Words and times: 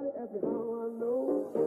ask 0.00 0.32
me 0.32 0.40
how 0.40 0.64
I 0.80 0.88
know. 0.96 1.20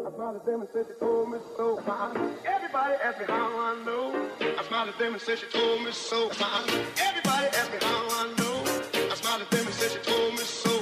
I 0.06 0.10
smiled 0.10 0.38
at 0.42 0.46
them 0.46 0.60
and 0.66 0.70
said 0.74 0.86
she 0.90 0.96
told 0.98 1.30
me 1.30 1.38
so. 1.54 1.78
Everybody 1.78 2.94
asked 3.06 3.20
me 3.22 3.26
how 3.30 3.50
I 3.54 3.72
know. 3.86 4.10
I 4.42 4.62
smiled 4.66 4.90
at 4.90 4.98
them 4.98 5.14
and 5.14 5.22
said 5.22 5.38
she 5.38 5.48
told 5.54 5.86
me 5.86 5.92
so. 5.94 6.34
Everybody 6.98 7.48
asked 7.54 7.70
me 7.70 7.80
how 7.82 8.04
I 8.10 8.24
know. 8.34 8.58
I 8.98 9.16
smiled 9.22 9.46
at 9.46 9.50
them 9.54 9.66
and 9.70 9.76
said 9.78 9.92
she 9.94 10.02
told 10.02 10.34
me 10.34 10.44
so. 10.50 10.74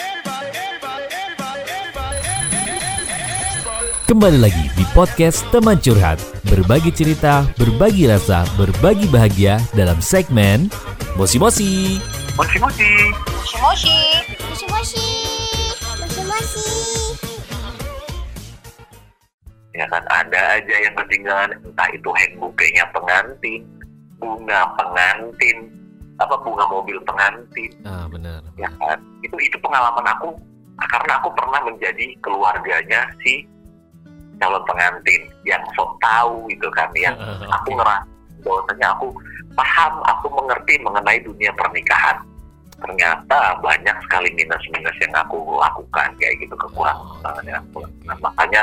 Everybody, 0.00 0.48
everybody, 0.56 1.04
everybody, 1.12 1.60
everybody, 1.68 2.18
everybody. 2.24 3.88
Kembali 4.08 4.38
lagi 4.40 4.64
di 4.74 4.84
podcast 4.96 5.44
Teman 5.52 5.78
Curhat 5.84 6.18
Berbagi 6.48 6.90
cerita, 6.96 7.44
berbagi 7.60 8.08
rasa, 8.08 8.42
berbagi 8.56 9.06
bahagia 9.12 9.60
dalam 9.76 10.00
segmen 10.00 10.72
Mosi 11.14 11.36
Mosi 11.36 12.00
Moshi 12.40 12.56
moshi. 12.56 12.88
Moshi 13.28 13.56
moshi. 13.60 13.96
Moshi 14.48 14.66
moshi. 14.72 15.19
Ya 19.80 19.88
kan 19.88 20.04
ada 20.12 20.60
aja 20.60 20.74
yang 20.76 20.92
ketinggalan 20.92 21.56
entah 21.64 21.88
itu 21.88 22.12
handbooknya 22.12 22.84
pengantin, 22.92 23.64
bunga 24.20 24.68
pengantin, 24.76 25.72
apa 26.20 26.36
bunga 26.44 26.68
mobil 26.68 27.00
pengantin, 27.08 27.72
Ah 27.88 28.04
benar 28.12 28.44
ya 28.60 28.68
kan. 28.76 29.00
Itu 29.24 29.40
itu 29.40 29.56
pengalaman 29.64 30.04
aku 30.04 30.36
karena 30.76 31.16
aku 31.16 31.32
pernah 31.32 31.64
menjadi 31.64 32.12
keluarganya 32.20 33.08
si 33.24 33.48
calon 34.36 34.60
pengantin 34.68 35.32
yang 35.48 35.64
sok 35.72 35.96
tahu 36.00 36.44
gitu 36.52 36.68
kan 36.76 36.92
yang 36.92 37.16
aku 37.48 37.72
Oke. 37.72 37.80
ngerasa 37.80 38.08
bahwasanya 38.44 38.88
aku 38.96 39.08
paham, 39.56 39.92
aku 40.08 40.26
mengerti 40.32 40.80
mengenai 40.80 41.20
dunia 41.24 41.52
pernikahan. 41.56 42.20
Ternyata 42.80 43.60
banyak 43.60 43.96
sekali 44.08 44.32
minus-minus 44.32 44.96
yang 45.04 45.12
aku 45.12 45.60
lakukan 45.60 46.08
kayak 46.16 46.36
gitu 46.40 46.56
kekurangan 46.56 47.44
aku 47.60 47.84
Oke, 47.84 47.84
oke. 47.84 48.08
Nah, 48.08 48.16
makanya 48.24 48.62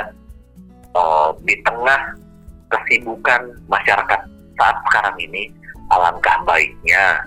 eh, 0.97 1.29
di 1.45 1.55
tengah 1.61 2.01
kesibukan 2.67 3.41
masyarakat 3.69 4.21
saat 4.57 4.77
sekarang 4.89 5.15
ini 5.21 5.53
alangkah 5.93 6.41
baiknya 6.43 7.21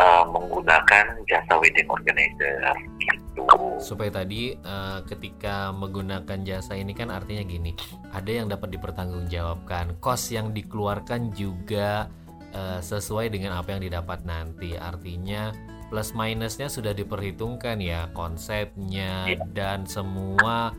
eh, 0.00 0.24
menggunakan 0.32 1.04
jasa 1.28 1.52
wedding 1.60 1.86
organizer 1.86 2.74
gitu. 2.98 3.46
Supaya 3.78 4.10
tadi 4.24 4.54
eh, 4.56 4.98
ketika 5.06 5.70
menggunakan 5.74 6.40
jasa 6.42 6.74
ini 6.78 6.94
kan 6.94 7.10
artinya 7.10 7.42
gini 7.44 7.74
Ada 8.14 8.30
yang 8.30 8.46
dapat 8.46 8.70
dipertanggungjawabkan 8.78 9.98
Kos 9.98 10.30
yang 10.30 10.54
dikeluarkan 10.54 11.34
juga 11.34 12.06
eh, 12.54 12.80
sesuai 12.80 13.34
dengan 13.34 13.58
apa 13.58 13.74
yang 13.74 13.82
didapat 13.82 14.22
nanti 14.22 14.78
Artinya 14.78 15.50
plus 15.90 16.14
minusnya 16.14 16.70
sudah 16.70 16.94
diperhitungkan 16.94 17.82
ya 17.82 18.08
Konsepnya 18.14 19.34
Iya. 19.34 19.42
dan 19.50 19.84
semua 19.84 20.72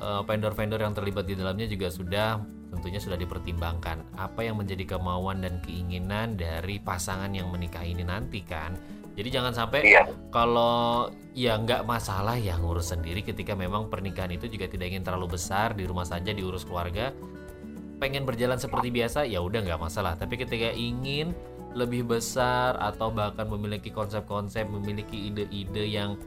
vendor-vendor 0.00 0.80
yang 0.80 0.96
terlibat 0.96 1.28
di 1.28 1.36
dalamnya 1.36 1.68
juga 1.68 1.92
sudah 1.92 2.40
tentunya 2.70 3.02
sudah 3.02 3.18
dipertimbangkan. 3.18 4.16
Apa 4.16 4.46
yang 4.46 4.56
menjadi 4.56 4.96
kemauan 4.96 5.44
dan 5.44 5.58
keinginan 5.60 6.38
dari 6.38 6.80
pasangan 6.80 7.28
yang 7.34 7.50
menikah 7.52 7.84
ini 7.84 8.06
nanti 8.06 8.40
kan? 8.40 8.78
Jadi 9.18 9.28
jangan 9.28 9.52
sampai 9.52 9.84
Iya, 9.84 10.08
kalau 10.30 11.10
ya 11.36 11.58
nggak 11.58 11.84
masalah 11.84 12.38
ya 12.38 12.56
ngurus 12.56 12.94
sendiri 12.94 13.20
ketika 13.20 13.52
memang 13.58 13.90
pernikahan 13.90 14.32
itu 14.32 14.48
juga 14.48 14.70
tidak 14.70 14.86
ingin 14.96 15.04
terlalu 15.04 15.36
besar 15.36 15.74
di 15.76 15.84
rumah 15.84 16.06
saja 16.06 16.30
diurus 16.30 16.64
keluarga. 16.64 17.12
Pengen 18.00 18.24
berjalan 18.24 18.56
seperti 18.56 18.88
biasa 18.88 19.28
ya 19.28 19.44
udah 19.44 19.60
nggak 19.60 19.82
masalah. 19.82 20.16
Tapi 20.16 20.40
ketika 20.40 20.72
ingin 20.72 21.36
lebih 21.76 22.08
besar 22.08 22.74
atau 22.80 23.12
bahkan 23.12 23.46
memiliki 23.46 23.92
konsep-konsep 23.92 24.66
memiliki 24.66 25.30
ide-ide 25.30 25.84
yang 25.86 26.18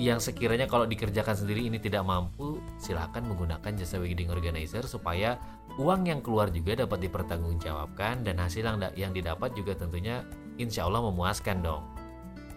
yang 0.00 0.16
sekiranya 0.16 0.64
kalau 0.64 0.88
dikerjakan 0.88 1.36
sendiri 1.36 1.68
ini 1.68 1.76
tidak 1.76 2.08
mampu 2.08 2.56
silahkan 2.80 3.20
menggunakan 3.20 3.68
jasa 3.76 4.00
wedding 4.00 4.32
organizer 4.32 4.80
supaya 4.88 5.36
uang 5.76 6.08
yang 6.08 6.24
keluar 6.24 6.48
juga 6.48 6.72
dapat 6.88 7.04
dipertanggungjawabkan 7.04 8.24
dan 8.24 8.40
hasil 8.40 8.64
yang, 8.64 8.80
yang 8.96 9.12
didapat 9.12 9.52
juga 9.52 9.76
tentunya 9.76 10.24
insya 10.56 10.88
Allah 10.88 11.04
memuaskan 11.04 11.60
dong 11.60 11.84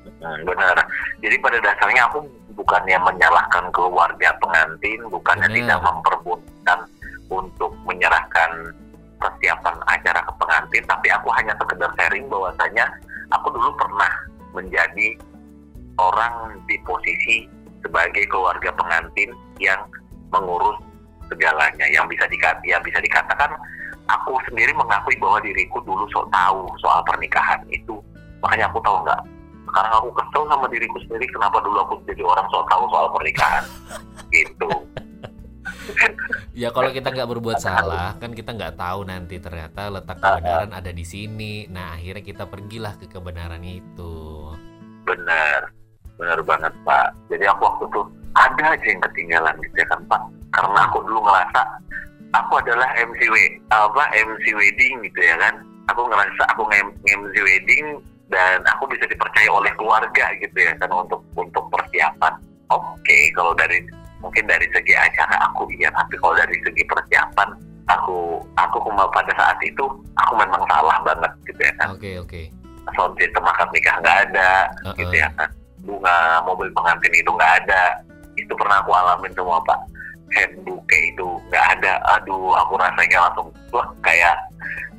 Hmm, 0.03 0.44
benar. 0.44 0.75
Jadi 1.23 1.35
pada 1.40 1.63
dasarnya 1.63 2.03
aku 2.12 2.28
bukannya 2.59 3.00
menyalahkan 3.00 3.72
keluarga 3.72 4.35
pengantin, 4.35 5.00
bukannya 5.07 5.47
Benar. 5.47 5.59
tidak 5.63 5.79
memperbolehkan 5.79 6.79
untuk 7.31 7.72
menyerahkan 7.88 8.75
persiapan 9.16 9.75
acara 9.88 10.19
ke 10.28 10.34
pengantin, 10.35 10.84
tapi 10.91 11.07
aku 11.07 11.31
hanya 11.40 11.56
sekedar 11.56 11.88
sharing 11.96 12.28
bahwasanya 12.28 12.84
aku 13.31 13.47
dulu 13.56 13.72
pernah 13.79 14.12
menjadi 14.51 15.16
orang 15.99 16.61
di 16.65 16.77
posisi 16.87 17.45
sebagai 17.83 18.25
keluarga 18.31 18.71
pengantin 18.73 19.35
yang 19.59 19.79
mengurus 20.31 20.79
segalanya, 21.29 21.85
yang 21.91 22.07
bisa 22.07 22.25
dikata, 22.27 22.63
yang 22.65 22.81
bisa 22.81 22.97
dikatakan 23.03 23.53
aku 24.09 24.35
sendiri 24.49 24.71
mengakui 24.75 25.15
bahwa 25.19 25.39
diriku 25.43 25.79
dulu 25.83 26.07
sok 26.11 26.27
tahu 26.31 26.67
soal 26.79 27.03
pernikahan 27.05 27.61
itu, 27.69 27.99
makanya 28.41 28.71
aku 28.71 28.79
tahu 28.81 28.97
nggak 29.03 29.21
sekarang 29.73 29.93
aku 29.97 30.09
kesel 30.13 30.43
sama 30.53 30.65
diriku 30.69 30.97
sendiri 31.07 31.25
kenapa 31.33 31.57
dulu 31.65 31.77
aku 31.81 31.93
jadi 32.05 32.21
orang 32.21 32.45
sok 32.53 32.65
tahu 32.69 32.83
soal 32.93 33.07
pernikahan? 33.13 33.63
Gitu. 34.31 34.69
Ya 36.53 36.71
kalau 36.71 36.93
kita 36.95 37.11
nggak 37.11 37.27
berbuat 37.27 37.59
salah 37.59 38.15
kan 38.15 38.31
kita 38.31 38.55
nggak 38.55 38.79
tahu 38.79 39.03
nanti 39.03 39.41
ternyata 39.41 39.91
letak 39.91 40.21
kebenaran 40.21 40.71
ada 40.71 40.91
di 40.95 41.03
sini. 41.03 41.67
Nah 41.67 41.97
akhirnya 41.97 42.23
kita 42.23 42.47
pergilah 42.47 42.95
ke 42.95 43.11
kebenaran 43.11 43.59
itu. 43.65 44.47
benar 45.03 45.82
benar 46.18 46.40
banget 46.46 46.74
pak. 46.85 47.07
Jadi 47.29 47.46
aku 47.50 47.62
waktu 47.66 47.85
tuh 47.94 48.06
ada 48.34 48.63
aja 48.74 48.85
yang 48.88 49.01
ketinggalan 49.09 49.56
gitu 49.66 49.75
ya 49.81 49.88
kan 49.90 50.01
pak. 50.09 50.22
Karena 50.53 50.79
aku 50.85 50.97
dulu 51.06 51.19
ngerasa 51.25 51.62
aku 52.34 52.53
adalah 52.62 52.90
MC 52.97 53.22
we- 53.29 53.57
apa 53.74 54.03
MC 54.13 54.46
wedding 54.53 55.02
gitu 55.09 55.19
ya 55.22 55.35
kan. 55.38 55.56
Aku 55.91 56.07
ngerasa 56.07 56.44
aku 56.56 56.63
nge-MC 56.72 57.35
wedding 57.44 58.00
dan 58.31 58.63
aku 58.72 58.88
bisa 58.88 59.03
dipercaya 59.03 59.52
oleh 59.52 59.69
keluarga 59.75 60.31
gitu 60.40 60.56
ya 60.57 60.73
kan 60.79 60.90
untuk 60.94 61.19
untuk 61.35 61.68
persiapan. 61.69 62.34
Oke 62.72 63.29
kalau 63.35 63.52
dari 63.53 63.84
mungkin 64.23 64.47
dari 64.47 64.63
segi 64.72 64.96
acara 64.96 65.35
aku 65.52 65.68
iya 65.75 65.91
tapi 65.91 66.16
kalau 66.16 66.31
dari 66.40 66.56
segi 66.63 66.88
persiapan 66.88 67.50
aku 67.91 68.40
aku 68.56 68.78
pada 69.12 69.31
saat 69.35 69.59
itu 69.59 69.84
aku 70.16 70.34
memang 70.40 70.63
salah 70.72 70.97
banget 71.03 71.31
gitu 71.52 71.62
ya 71.62 71.73
kan. 71.84 71.91
Oke 71.91 72.16
oke. 72.22 72.44
sound 72.91 73.16
system 73.16 73.44
akad 73.47 73.68
nikah 73.72 73.96
nggak 74.03 74.18
ada 74.29 74.68
Uh-uh. 74.84 74.96
gitu 75.00 75.16
ya 75.16 75.29
kan 75.40 75.47
bunga 75.83 76.16
mobil 76.44 76.71
pengantin 76.71 77.13
itu 77.13 77.29
nggak 77.29 77.53
ada 77.63 77.83
itu 78.33 78.53
pernah 78.55 78.79
aku 78.79 78.91
alamin 78.91 79.31
semua 79.31 79.59
pak 79.61 79.79
handbook 80.31 80.81
itu 80.89 81.27
nggak 81.47 81.66
ada 81.77 81.94
aduh 82.11 82.55
aku 82.57 82.73
rasanya 82.75 83.29
langsung 83.29 83.47
wah 83.69 83.85
kayak 84.01 84.35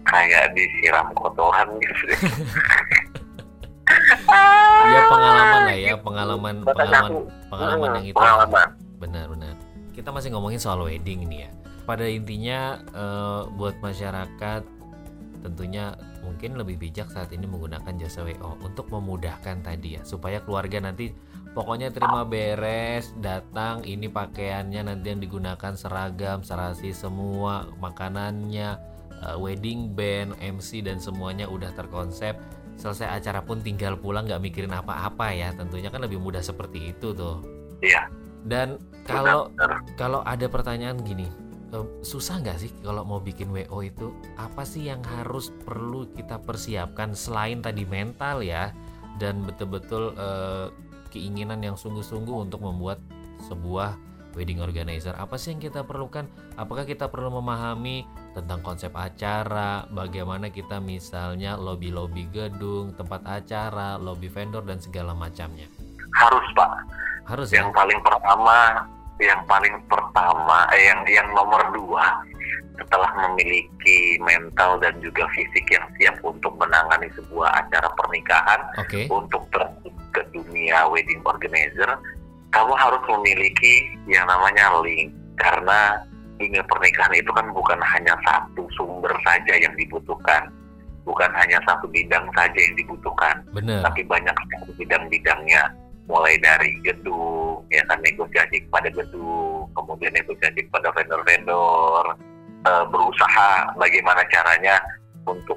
kayak 0.04 0.52
disiram 0.52 1.08
kotoran 1.12 1.68
gitu 1.80 2.02
deh. 2.06 2.20
Ya 4.84 5.00
pengalaman 5.06 5.60
lah 5.64 5.76
ya 5.76 5.94
pengalaman 5.96 6.54
Bahkan 6.62 6.76
pengalaman 6.76 7.10
pengalaman 7.48 7.88
Hmm, 7.88 7.96
yang 7.96 8.06
itu. 8.06 8.16
pengalaman 8.16 8.68
Benar-benar. 8.96 9.54
Kita 9.92 10.08
masih 10.08 10.28
ngomongin 10.32 10.56
soal 10.56 10.80
wedding 10.80 11.28
nih 11.28 11.46
ya. 11.46 11.50
Pada 11.84 12.08
intinya 12.08 12.60
eh, 12.80 13.40
buat 13.54 13.76
masyarakat 13.78 14.62
tentunya 15.44 15.92
mungkin 16.24 16.56
lebih 16.56 16.80
bijak 16.80 17.12
saat 17.12 17.28
ini 17.36 17.44
menggunakan 17.44 17.92
jasa 18.00 18.24
WO 18.24 18.56
untuk 18.64 18.88
memudahkan 18.88 19.60
tadi 19.60 20.00
ya 20.00 20.02
supaya 20.08 20.40
keluarga 20.40 20.80
nanti 20.80 21.12
pokoknya 21.52 21.92
terima 21.92 22.24
beres 22.24 23.12
datang 23.20 23.84
ini 23.84 24.08
pakaiannya 24.08 24.88
nanti 24.88 25.12
yang 25.12 25.20
digunakan 25.20 25.76
seragam 25.76 26.40
serasi 26.40 26.96
semua 26.96 27.68
makanannya 27.76 28.80
eh, 29.20 29.36
wedding 29.36 29.92
band 29.92 30.40
MC 30.40 30.80
dan 30.80 30.96
semuanya 30.96 31.44
udah 31.44 31.68
terkonsep. 31.76 32.40
Selesai 32.74 33.22
acara 33.22 33.38
pun 33.44 33.62
tinggal 33.62 33.94
pulang 33.94 34.26
nggak 34.26 34.42
mikirin 34.42 34.74
apa-apa 34.74 35.30
ya 35.30 35.54
tentunya 35.54 35.94
kan 35.94 36.02
lebih 36.02 36.18
mudah 36.18 36.42
seperti 36.42 36.90
itu 36.90 37.14
tuh. 37.14 37.38
Iya. 37.84 38.10
Dan 38.44 38.82
kalau 39.06 39.52
kalau 40.00 40.20
ada 40.26 40.50
pertanyaan 40.50 41.00
gini, 41.00 41.30
susah 42.04 42.38
nggak 42.44 42.58
sih 42.60 42.70
kalau 42.84 43.02
mau 43.02 43.18
bikin 43.18 43.50
WO 43.50 43.82
itu? 43.82 44.14
Apa 44.38 44.62
sih 44.62 44.86
yang 44.86 45.02
harus 45.02 45.50
perlu 45.64 46.06
kita 46.14 46.38
persiapkan 46.42 47.16
selain 47.16 47.58
tadi 47.64 47.82
mental 47.88 48.44
ya, 48.44 48.70
dan 49.18 49.42
betul-betul 49.42 50.14
eh, 50.14 50.66
keinginan 51.10 51.62
yang 51.64 51.74
sungguh-sungguh 51.74 52.46
untuk 52.50 52.62
membuat 52.62 53.02
sebuah 53.50 53.98
wedding 54.38 54.62
organizer? 54.62 55.14
Apa 55.18 55.34
sih 55.34 55.56
yang 55.56 55.62
kita 55.62 55.82
perlukan? 55.82 56.30
Apakah 56.54 56.86
kita 56.86 57.10
perlu 57.10 57.34
memahami 57.42 58.06
tentang 58.38 58.62
konsep 58.62 58.94
acara, 58.94 59.86
bagaimana 59.90 60.54
kita 60.54 60.78
misalnya 60.78 61.58
lobby-lobby 61.58 62.30
gedung, 62.30 62.94
tempat 62.94 63.26
acara, 63.26 63.98
lobby 63.98 64.30
vendor 64.30 64.62
dan 64.62 64.78
segala 64.78 65.14
macamnya? 65.14 65.66
harus 66.14 66.46
pak 66.54 66.70
Harus 67.24 67.48
ya. 67.50 67.64
yang 67.64 67.72
paling 67.72 67.98
pertama 68.04 68.84
yang 69.22 69.42
paling 69.46 69.78
pertama 69.86 70.66
eh, 70.74 70.90
yang 70.90 71.00
yang 71.06 71.28
nomor 71.34 71.62
dua 71.70 72.22
setelah 72.74 73.10
memiliki 73.30 74.18
mental 74.18 74.82
dan 74.82 74.98
juga 74.98 75.30
fisik 75.30 75.62
yang 75.70 75.86
siap 75.94 76.18
untuk 76.26 76.50
menangani 76.58 77.06
sebuah 77.14 77.62
acara 77.62 77.86
pernikahan 77.94 78.60
Oke. 78.82 79.06
untuk 79.06 79.46
terjun 79.54 79.94
ke 80.10 80.22
dunia 80.34 80.82
wedding 80.90 81.22
organizer 81.22 81.86
kamu 82.50 82.74
harus 82.74 83.02
memiliki 83.10 83.98
yang 84.06 84.26
namanya 84.30 84.78
link. 84.82 85.10
Karena 85.34 85.98
dunia 86.38 86.62
pernikahan 86.66 87.14
itu 87.14 87.30
kan 87.34 87.46
bukan 87.50 87.78
hanya 87.82 88.14
satu 88.26 88.66
sumber 88.74 89.10
saja 89.22 89.54
yang 89.58 89.74
dibutuhkan 89.78 90.50
bukan 91.04 91.30
hanya 91.36 91.60
satu 91.68 91.84
bidang 91.92 92.26
saja 92.32 92.58
yang 92.58 92.74
dibutuhkan 92.80 93.44
bener 93.52 93.84
tapi 93.84 94.02
banyak 94.08 94.34
bidang-bidangnya 94.80 95.68
mulai 96.04 96.36
dari 96.40 96.76
gedung 96.84 97.64
ya 97.72 97.80
kan 97.88 97.96
negosiasi 98.04 98.60
kepada 98.68 98.92
gedung 98.92 99.66
kemudian 99.72 100.12
negosiasi 100.12 100.60
kepada 100.68 100.92
vendor-vendor 100.92 102.04
eh, 102.68 102.84
berusaha 102.92 103.72
bagaimana 103.80 104.20
caranya 104.28 104.76
untuk 105.24 105.56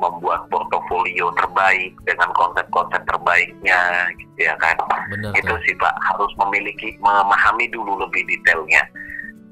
membuat 0.00 0.48
portofolio 0.48 1.28
terbaik 1.36 1.92
dengan 2.08 2.32
konsep-konsep 2.32 3.04
terbaiknya 3.04 4.08
gitu 4.16 4.48
ya 4.48 4.56
kan. 4.56 4.74
Bener 5.12 5.36
itu 5.36 5.54
sih 5.68 5.76
pak 5.76 5.92
harus 6.00 6.32
memiliki 6.40 6.96
memahami 7.04 7.68
dulu 7.68 8.00
lebih 8.00 8.24
detailnya. 8.24 8.80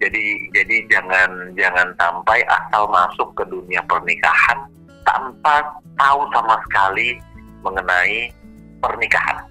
Jadi 0.01 0.49
jadi 0.57 0.77
jangan 0.89 1.53
jangan 1.53 1.93
sampai 2.01 2.41
asal 2.49 2.89
masuk 2.89 3.29
ke 3.37 3.45
dunia 3.53 3.85
pernikahan 3.85 4.59
tanpa 5.05 5.69
tahu 6.01 6.25
sama 6.33 6.57
sekali 6.71 7.21
mengenai 7.61 8.33
pernikahan 8.79 9.48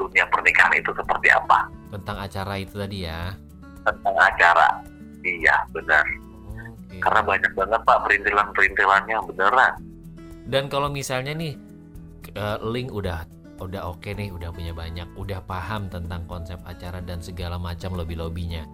dunia 0.00 0.24
pernikahan 0.32 0.72
itu 0.80 0.90
seperti 0.96 1.28
apa 1.28 1.68
tentang 1.92 2.16
acara 2.16 2.54
itu 2.56 2.74
tadi 2.80 3.04
ya 3.04 3.36
tentang 3.84 4.16
acara 4.16 4.68
iya 5.20 5.56
benar 5.76 6.04
Oke. 6.88 6.96
karena 7.04 7.20
banyak 7.20 7.52
banget 7.52 7.80
pak 7.84 7.98
perintilan 8.08 8.48
perintilannya 8.56 9.18
beneran 9.28 9.74
Dan 10.50 10.66
kalau 10.66 10.90
misalnya 10.90 11.36
nih 11.36 11.54
eh, 12.34 12.58
link 12.64 12.90
udah 12.90 13.22
udah 13.60 13.92
oke 13.92 14.08
nih, 14.16 14.32
udah 14.32 14.50
punya 14.50 14.72
banyak, 14.72 15.06
udah 15.14 15.44
paham 15.44 15.86
tentang 15.92 16.24
konsep 16.26 16.58
acara 16.64 16.98
dan 17.04 17.20
segala 17.20 17.60
macam 17.60 17.92
lobby-lobbynya. 17.92 18.64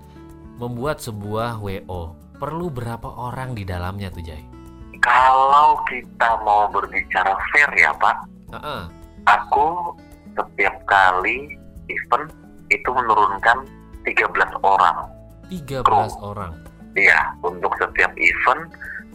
Membuat 0.56 1.02
sebuah 1.05 1.58
WO 1.61 2.17
perlu 2.38 2.70
berapa 2.73 3.05
orang 3.05 3.52
di 3.52 3.67
dalamnya 3.67 4.08
tuh 4.08 4.25
Jay? 4.25 4.46
kalau 5.06 5.78
kita 5.87 6.43
mau 6.43 6.67
berbicara 6.67 7.38
fair 7.55 7.70
ya 7.78 7.94
pak 7.94 8.17
Heeh. 8.50 8.82
aku 9.31 9.94
setiap 10.37 10.77
kali 10.87 11.56
event 11.88 12.29
itu 12.69 12.91
menurunkan 12.93 13.65
13 14.05 14.31
orang 14.62 15.17
13 15.49 15.87
orang. 16.23 16.53
Iya, 16.97 17.37
untuk 17.44 17.71
setiap 17.79 18.11
event 18.17 18.73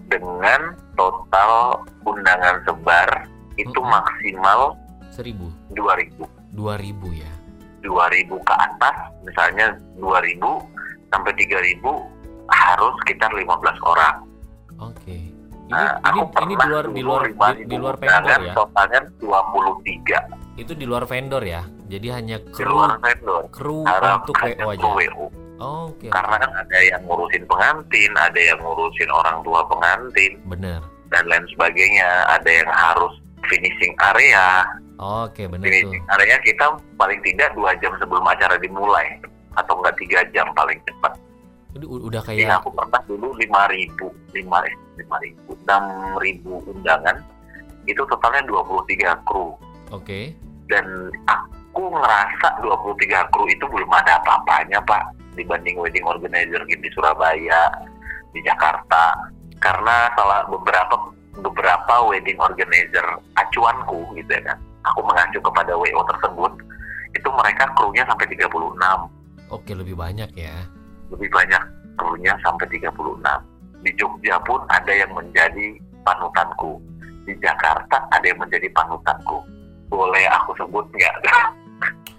dengan 0.07 0.75
total 0.95 1.81
undangan 2.05 2.61
sebar 2.67 3.09
itu 3.59 3.79
Mm-mm. 3.79 3.91
maksimal 3.91 4.75
1000, 5.11 5.75
2000. 5.75 6.23
2000 6.55 7.23
ya. 7.23 7.31
2000 7.81 8.37
ke 8.47 8.53
atas, 8.53 8.95
misalnya 9.25 9.73
2000 9.97 10.61
sampai 11.09 11.31
3000 11.33 11.81
harus 12.51 12.93
sekitar 13.03 13.31
15 13.33 13.79
orang. 13.81 14.15
Oke. 14.79 15.17
Ini 15.17 15.71
Nah, 15.71 15.95
ini 16.03 16.19
aku 16.19 16.43
ini 16.43 16.53
di 16.59 16.67
luar 16.67 16.85
di 16.91 17.01
luar 17.01 17.21
di, 17.23 17.31
5000 17.31 17.71
di 17.71 17.75
luar 17.79 17.95
vendor 17.95 18.39
ya. 18.43 18.53
Totalnya 18.53 19.01
23 19.23 20.50
Itu 20.61 20.77
di 20.77 20.85
luar 20.85 21.09
vendor 21.09 21.41
ya. 21.41 21.65
Jadi 21.89 22.07
hanya 22.13 22.37
di 22.37 22.53
kru 22.53 22.77
luar 22.77 23.01
vendor. 23.01 23.49
kru 23.49 23.81
Harap 23.81 24.29
untuk 24.29 24.37
WO 24.37 24.67
aja. 24.69 24.85
WO. 24.85 25.25
Oke. 25.61 26.07
Karena 26.13 26.35
kan 26.37 26.51
ada 26.53 26.77
yang 26.85 27.01
ngurusin 27.05 27.43
pengantin, 27.49 28.11
ada 28.13 28.37
yang 28.37 28.61
ngurusin 28.61 29.09
orang 29.09 29.41
tua 29.41 29.61
pengantin, 29.65 30.37
Bener. 30.45 30.81
dan 31.09 31.25
lain 31.25 31.45
sebagainya. 31.53 32.29
Ada 32.29 32.49
yang 32.61 32.69
harus 32.69 33.13
finishing 33.49 33.93
area, 34.13 34.65
Oke, 35.01 35.49
bener 35.49 35.65
tuh. 35.65 35.69
finishing 35.69 36.05
area 36.13 36.37
kita 36.45 36.65
paling 36.97 37.17
tidak 37.25 37.49
dua 37.57 37.73
jam 37.81 37.93
sebelum 37.97 38.21
acara 38.25 38.57
dimulai 38.61 39.17
atau 39.57 39.81
enggak 39.81 39.97
tiga 39.97 40.19
jam 40.29 40.49
paling 40.53 40.77
cepat. 40.85 41.13
Udah 41.81 42.21
kayak 42.21 42.61
aku 42.61 42.69
pernah 42.73 43.01
dulu 43.09 43.33
lima 43.37 43.65
ribu, 43.69 44.13
lima 44.33 44.61
lima 44.97 45.17
ribu, 45.21 45.57
enam 45.65 45.83
ribu 46.21 46.61
undangan 46.69 47.17
itu 47.89 48.01
totalnya 48.05 48.45
23 48.45 49.25
kru 49.25 49.57
oke. 49.89 50.21
Dan 50.71 51.11
aku 51.27 51.91
ngerasa 51.91 52.63
23 52.63 53.31
kru 53.35 53.43
itu 53.51 53.67
belum 53.67 53.91
ada 53.91 54.23
apa-apanya 54.23 54.79
pak 54.87 55.11
dibanding 55.35 55.75
wedding 55.75 56.07
organizer 56.07 56.63
di 56.63 56.89
Surabaya, 56.95 57.67
di 58.31 58.39
Jakarta. 58.47 59.15
Karena 59.61 60.09
salah 60.17 60.47
beberapa 60.47 61.11
beberapa 61.37 62.07
wedding 62.07 62.39
organizer 62.39 63.03
acuanku 63.39 64.09
gitu 64.17 64.31
ya 64.35 64.41
kan 64.51 64.57
aku 64.83 64.99
mengacu 65.05 65.39
kepada 65.39 65.71
WO 65.77 66.01
tersebut 66.11 66.51
itu 67.15 67.29
mereka 67.31 67.71
krunya 67.77 68.03
sampai 68.03 68.27
36 68.27 68.51
Oke, 69.51 69.71
lebih 69.75 69.95
banyak 69.95 70.31
ya. 70.35 70.55
lebih 71.11 71.29
banyak 71.31 71.61
krunya 71.95 72.33
sampai 72.43 72.67
36 72.67 73.21
di 73.83 73.91
Jogja 73.95 74.39
pun 74.43 74.63
ada 74.71 74.91
yang 74.91 75.11
menjadi 75.11 75.75
panutanku. 76.07 76.79
Di 77.21 77.37
Jakarta 77.37 78.09
ada 78.09 78.25
yang 78.25 78.41
menjadi 78.41 78.65
panutanku 78.73 79.60
boleh 79.91 80.23
aku 80.31 80.55
sebut 80.55 80.87
nggak? 80.95 81.15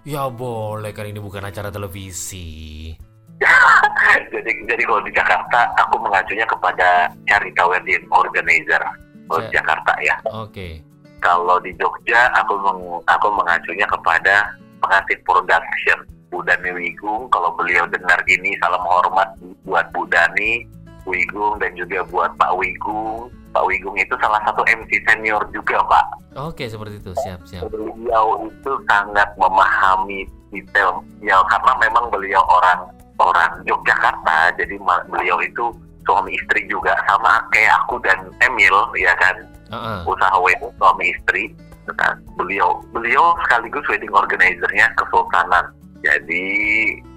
Ya 0.02 0.26
boleh 0.26 0.90
kan 0.90 1.06
ini 1.06 1.22
bukan 1.22 1.46
acara 1.46 1.70
televisi. 1.70 2.90
jadi 4.34 4.50
jadi 4.66 4.82
kalau 4.82 4.98
di 5.06 5.14
Jakarta 5.14 5.70
aku 5.78 5.94
mengacunya 6.02 6.42
kepada 6.42 7.06
Carita 7.22 7.62
Wedding 7.70 8.10
Organizer 8.10 8.82
kalau 9.30 9.40
di 9.46 9.50
Jakarta 9.54 9.92
ya. 10.02 10.18
Oke. 10.26 10.82
kalau 11.22 11.62
di 11.62 11.70
Jogja 11.78 12.26
aku 12.34 12.58
meng- 12.58 13.02
aku 13.06 13.30
mengacunya 13.30 13.86
kepada 13.86 14.50
pengantin 14.82 15.22
production 15.22 16.02
Bu 16.34 16.42
Dani 16.42 16.74
Wigung. 16.74 17.30
Kalau 17.30 17.54
beliau 17.54 17.86
dengar 17.86 18.18
ini 18.26 18.58
salam 18.58 18.82
hormat 18.82 19.30
buat 19.62 19.86
Bu 19.94 20.02
Dani 20.10 20.66
Wigung 21.06 21.62
dan 21.62 21.78
juga 21.78 22.02
buat 22.10 22.34
Pak 22.34 22.58
Wigung 22.58 23.30
Pak 23.52 23.64
Wigung 23.68 23.96
itu 24.00 24.16
salah 24.18 24.40
satu 24.48 24.64
MC 24.64 25.00
senior 25.04 25.44
juga 25.52 25.80
Pak 25.86 26.06
Oke, 26.32 26.64
seperti 26.64 26.96
itu. 26.96 27.12
Siap, 27.12 27.44
siap. 27.44 27.68
beliau 27.68 28.48
itu 28.48 28.72
sangat 28.88 29.28
memahami 29.36 30.24
detail 30.48 31.04
ya 31.20 31.36
karena 31.48 31.72
memang 31.80 32.08
beliau 32.08 32.40
orang 32.48 32.88
orang 33.20 33.52
Yogyakarta 33.68 34.56
jadi 34.56 34.76
beliau 35.08 35.40
itu 35.44 35.72
suami 36.08 36.34
istri 36.36 36.66
juga 36.68 36.96
sama 37.08 37.40
kayak 37.52 37.72
aku 37.84 38.00
dan 38.04 38.18
Emil 38.44 38.74
ya 38.98 39.12
kan 39.16 39.36
Heeh. 39.72 39.98
usaha 40.04 40.36
wedding 40.40 40.72
suami 40.80 41.12
istri 41.12 41.52
Nah, 41.82 42.14
beliau 42.38 42.78
beliau 42.94 43.34
sekaligus 43.42 43.82
wedding 43.90 44.14
organizernya 44.14 44.86
kesultanan 44.94 45.66
jadi 46.06 46.46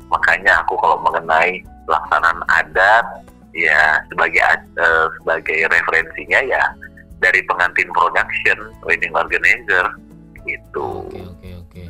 makanya 0.10 0.66
aku 0.66 0.74
kalau 0.82 0.98
mengenai 1.06 1.62
pelaksanaan 1.86 2.42
adat 2.50 3.06
ya 3.56 4.04
sebagai 4.12 4.44
eh, 4.76 5.08
sebagai 5.24 5.60
referensinya 5.72 6.40
ya 6.44 6.64
dari 7.24 7.40
pengantin 7.48 7.88
production 7.96 8.76
wedding 8.84 9.16
organizer 9.16 9.88
gitu 10.44 11.08
Oke, 11.10 11.24
oke, 11.26 11.50
oke. 11.66 11.84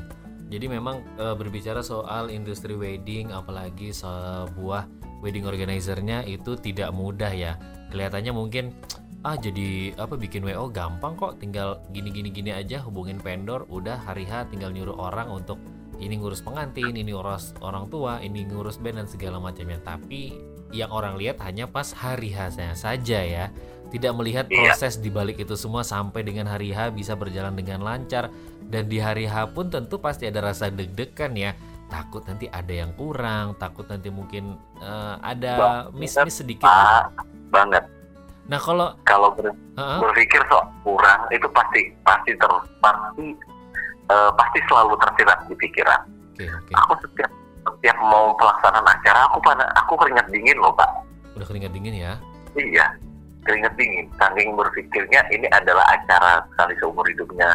Jadi 0.54 0.66
memang 0.70 1.02
eh, 1.18 1.36
berbicara 1.36 1.82
soal 1.82 2.30
industri 2.30 2.78
wedding 2.78 3.34
apalagi 3.34 3.90
sebuah 3.90 4.86
wedding 5.26 5.50
organizernya 5.50 6.22
itu 6.30 6.54
tidak 6.62 6.94
mudah 6.94 7.34
ya. 7.34 7.58
Kelihatannya 7.90 8.32
mungkin 8.32 8.78
ah 9.26 9.34
jadi 9.34 9.98
apa 9.98 10.22
bikin 10.22 10.46
WO 10.46 10.70
gampang 10.70 11.18
kok 11.18 11.42
tinggal 11.42 11.82
gini 11.90 12.14
gini 12.14 12.30
gini 12.30 12.54
aja 12.54 12.78
hubungin 12.86 13.18
vendor 13.18 13.66
udah 13.74 13.98
hari 13.98 14.22
H 14.22 14.54
tinggal 14.54 14.70
nyuruh 14.70 14.94
orang 14.94 15.34
untuk 15.34 15.58
ini 16.00 16.20
ngurus 16.20 16.44
pengantin, 16.44 16.92
ini 16.96 17.16
ngurus 17.16 17.56
orang 17.64 17.88
tua, 17.88 18.20
ini 18.20 18.44
ngurus 18.44 18.80
band 18.84 19.00
dan 19.00 19.08
segala 19.08 19.40
macamnya. 19.40 19.80
Tapi 19.80 20.36
yang 20.76 20.92
orang 20.92 21.16
lihat 21.16 21.40
hanya 21.40 21.66
pas 21.66 21.92
hari 21.92 22.30
H-nya 22.30 22.76
saja 22.76 23.20
ya. 23.24 23.48
Tidak 23.86 24.12
melihat 24.12 24.46
Iya. 24.46 24.76
proses 24.76 25.00
di 25.00 25.08
balik 25.08 25.40
itu 25.40 25.56
semua 25.56 25.82
sampai 25.82 26.20
dengan 26.22 26.46
hari 26.46 26.70
H 26.70 26.92
bisa 26.92 27.16
berjalan 27.16 27.56
dengan 27.56 27.80
lancar 27.80 28.28
dan 28.62 28.86
di 28.86 29.00
hari 29.00 29.24
H 29.24 29.56
pun 29.56 29.70
tentu 29.70 29.98
pasti 29.98 30.28
ada 30.28 30.44
rasa 30.44 30.68
deg-degan 30.68 31.32
ya. 31.34 31.56
Takut 31.86 32.26
nanti 32.26 32.50
ada 32.50 32.74
yang 32.74 32.92
kurang, 32.92 33.56
takut 33.56 33.86
nanti 33.86 34.10
mungkin 34.10 34.58
eh, 34.78 35.16
ada 35.22 35.88
miss-miss 35.92 36.42
sedikit. 36.42 36.66
Pak, 36.66 37.14
banget 37.50 37.86
Nah 38.46 38.58
kalau 38.58 38.94
kalau 39.02 39.34
ber- 39.34 39.58
Heeh. 39.74 40.00
berpikir 40.02 40.38
soal 40.46 40.70
kurang 40.86 41.26
itu 41.30 41.50
pasti 41.50 41.82
pasti 42.02 42.32
ter 42.34 42.52
pasti 42.78 43.28
eh, 44.06 44.32
pasti 44.34 44.60
selalu 44.66 44.94
tersirat 44.98 45.40
di 45.50 45.56
pikiran 45.58 46.02
oke 46.30 46.46
oke 46.46 46.72
aku 46.74 46.94
setiap 47.02 47.32
setiap 47.86 48.02
mau 48.02 48.34
pelaksanaan 48.42 48.82
acara 48.82 49.30
aku 49.30 49.38
pada 49.46 49.70
aku 49.78 49.94
keringat 50.02 50.26
dingin 50.34 50.58
loh 50.58 50.74
pak. 50.74 50.90
Udah 51.38 51.46
keringat 51.46 51.70
dingin 51.70 51.94
ya. 51.94 52.18
iya 52.58 52.90
keringat 53.46 53.78
dingin. 53.78 54.10
Saking 54.18 54.58
berpikirnya 54.58 55.22
ini 55.30 55.46
adalah 55.54 55.86
acara 55.94 56.42
sekali 56.50 56.74
seumur 56.82 57.06
hidupnya 57.06 57.54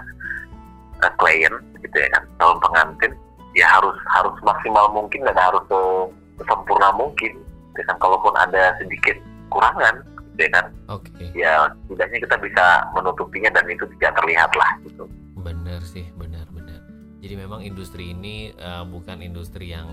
eh, 1.02 1.10
klien 1.18 1.50
gitu 1.82 1.96
ya 1.98 2.06
kan 2.14 2.22
calon 2.38 2.62
pengantin. 2.62 3.10
Ya 3.58 3.66
harus 3.74 3.98
harus 4.06 4.38
maksimal 4.46 4.94
mungkin 4.94 5.26
dan 5.26 5.34
harus 5.34 5.66
se- 5.66 6.14
sempurna 6.46 6.94
mungkin. 6.94 7.34
Ya 7.74 7.82
kan 7.90 7.98
kalaupun 7.98 8.30
ada 8.38 8.78
sedikit 8.78 9.18
kurangan 9.50 9.98
gitu 10.30 10.46
ya 10.46 10.50
kan. 10.54 10.66
Oke. 10.94 11.26
Ya 11.34 11.74
setidaknya 11.90 12.22
kita 12.22 12.36
bisa 12.38 12.64
menutupinya 12.94 13.50
dan 13.50 13.66
itu 13.66 13.82
tidak 13.98 14.14
terlihat 14.22 14.54
lah 14.54 14.78
gitu. 14.86 15.10
Bener 15.42 15.82
sih 15.82 16.06
benar 16.14 16.46
benar. 16.54 16.86
Jadi 17.18 17.34
memang 17.34 17.66
industri 17.66 18.14
ini 18.14 18.54
eh, 18.54 18.84
bukan 18.86 19.26
industri 19.26 19.74
yang 19.74 19.90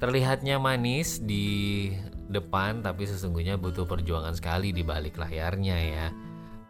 terlihatnya 0.00 0.56
manis 0.56 1.20
di 1.20 1.92
depan 2.32 2.80
tapi 2.80 3.04
sesungguhnya 3.04 3.60
butuh 3.60 3.84
perjuangan 3.84 4.32
sekali 4.32 4.72
di 4.72 4.80
balik 4.80 5.20
layarnya 5.20 5.76
ya. 5.76 6.08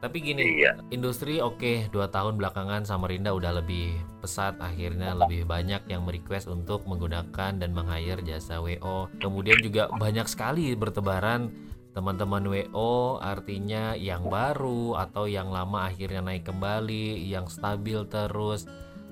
Tapi 0.01 0.17
gini, 0.25 0.65
Iya. 0.65 0.81
industri 0.89 1.45
oke 1.45 1.93
dua 1.93 2.09
tahun 2.09 2.41
belakangan 2.41 2.89
Samarinda 2.89 3.37
udah 3.37 3.61
lebih 3.61 4.01
pesat 4.25 4.57
akhirnya 4.57 5.13
lebih 5.13 5.45
banyak 5.45 5.85
yang 5.93 6.09
merequest 6.09 6.49
untuk 6.49 6.89
menggunakan 6.89 7.61
dan 7.61 7.71
meng-hire 7.71 8.25
jasa 8.25 8.65
WO. 8.65 9.13
Kemudian 9.21 9.61
juga 9.61 9.93
banyak 9.93 10.25
sekali 10.25 10.73
bertebaran 10.73 11.53
teman-teman 11.93 12.49
WO 12.49 13.21
artinya 13.21 13.93
yang 13.93 14.25
baru 14.25 14.97
atau 15.05 15.29
yang 15.29 15.53
lama 15.53 15.93
akhirnya 15.93 16.25
naik 16.25 16.49
kembali, 16.49 17.21
yang 17.29 17.45
stabil 17.53 18.01
terus. 18.09 18.65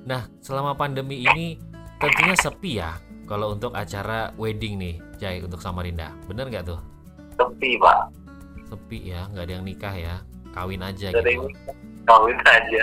Nah, 0.09 0.25
selama 0.41 0.73
pandemi 0.73 1.21
ini 1.21 1.61
tentunya 2.01 2.33
sepi 2.33 2.81
ya 2.81 2.97
kalau 3.29 3.53
untuk 3.53 3.77
acara 3.77 4.33
wedding 4.41 4.81
nih, 4.81 4.97
Jai 5.21 5.45
untuk 5.45 5.61
Samarinda. 5.61 6.17
Bener 6.25 6.49
nggak 6.49 6.65
tuh? 6.65 6.81
Sepi 7.37 7.77
pak. 7.77 8.09
Sepi 8.73 9.13
ya, 9.13 9.29
nggak 9.29 9.45
ada 9.45 9.53
yang 9.61 9.65
nikah 9.69 9.95
ya. 9.95 10.17
Kawin 10.57 10.81
aja 10.81 11.13
Jadi 11.13 11.37
gitu. 11.37 11.45
kawin 12.09 12.41
aja 12.49 12.83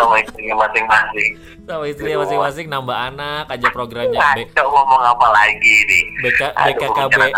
sama 0.00 0.16
istrinya 0.16 0.56
masing-masing. 0.64 1.30
Sama 1.68 1.84
istrinya 1.92 2.24
masing-masing 2.24 2.66
nambah 2.72 2.96
anak 2.96 3.44
aja 3.52 3.68
programnya. 3.68 4.16
Ngaco 4.16 4.64
ngomong 4.64 5.02
apa 5.04 5.26
lagi 5.28 5.74
nih? 5.84 6.04
BK, 6.24 6.42
BKKBN? 6.56 7.32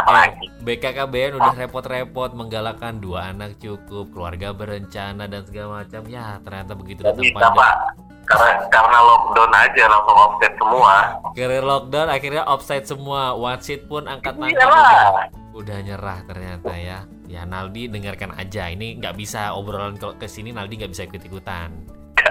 BKKBN 0.63 1.33
udah 1.43 1.55
repot-repot 1.59 2.31
menggalakkan 2.39 3.03
dua 3.03 3.35
anak 3.35 3.59
cukup, 3.59 4.15
keluarga 4.15 4.55
berencana 4.55 5.27
dan 5.27 5.43
segala 5.43 5.83
macam. 5.83 6.07
Ya 6.07 6.39
ternyata 6.39 6.73
begitu 6.79 7.03
pandemi. 7.03 7.35
pak. 7.35 8.08
Karena 8.29 8.51
karena 8.69 8.99
lockdown 9.01 9.53
aja 9.57 9.85
langsung 9.89 10.19
offset 10.21 10.53
semua. 10.61 10.95
Career 11.33 11.65
lockdown 11.65 12.09
akhirnya 12.13 12.43
offside 12.45 12.85
semua. 12.85 13.33
Seat 13.59 13.89
pun 13.89 14.05
angkat 14.05 14.37
tangan 14.37 14.53
Iya 14.53 14.65
udah, 14.69 14.85
lah. 14.85 15.27
udah 15.57 15.79
nyerah 15.81 16.19
ternyata 16.29 16.73
ya. 16.77 16.99
Ya 17.25 17.43
Naldi 17.49 17.89
dengarkan 17.89 18.37
aja. 18.37 18.69
Ini 18.69 19.01
nggak 19.01 19.17
bisa 19.17 19.57
obrolan 19.57 19.97
kalau 19.97 20.13
ke 20.15 20.29
sini 20.29 20.53
Naldi 20.53 20.77
nggak 20.77 20.93
bisa 20.93 21.09
ikut 21.09 21.25
ikutan. 21.25 21.73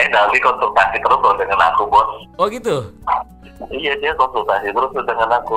Eh 0.00 0.08
Daldi 0.08 0.40
konsultasi 0.40 0.96
terus 1.00 1.20
loh 1.20 1.36
dengan 1.36 1.60
aku 1.72 1.84
bos. 1.88 2.08
Oh 2.40 2.48
gitu. 2.48 2.92
Iya 3.72 3.92
dia 4.00 4.12
konsultasi 4.16 4.72
terus 4.72 4.92
dengan 4.92 5.30
aku. 5.36 5.56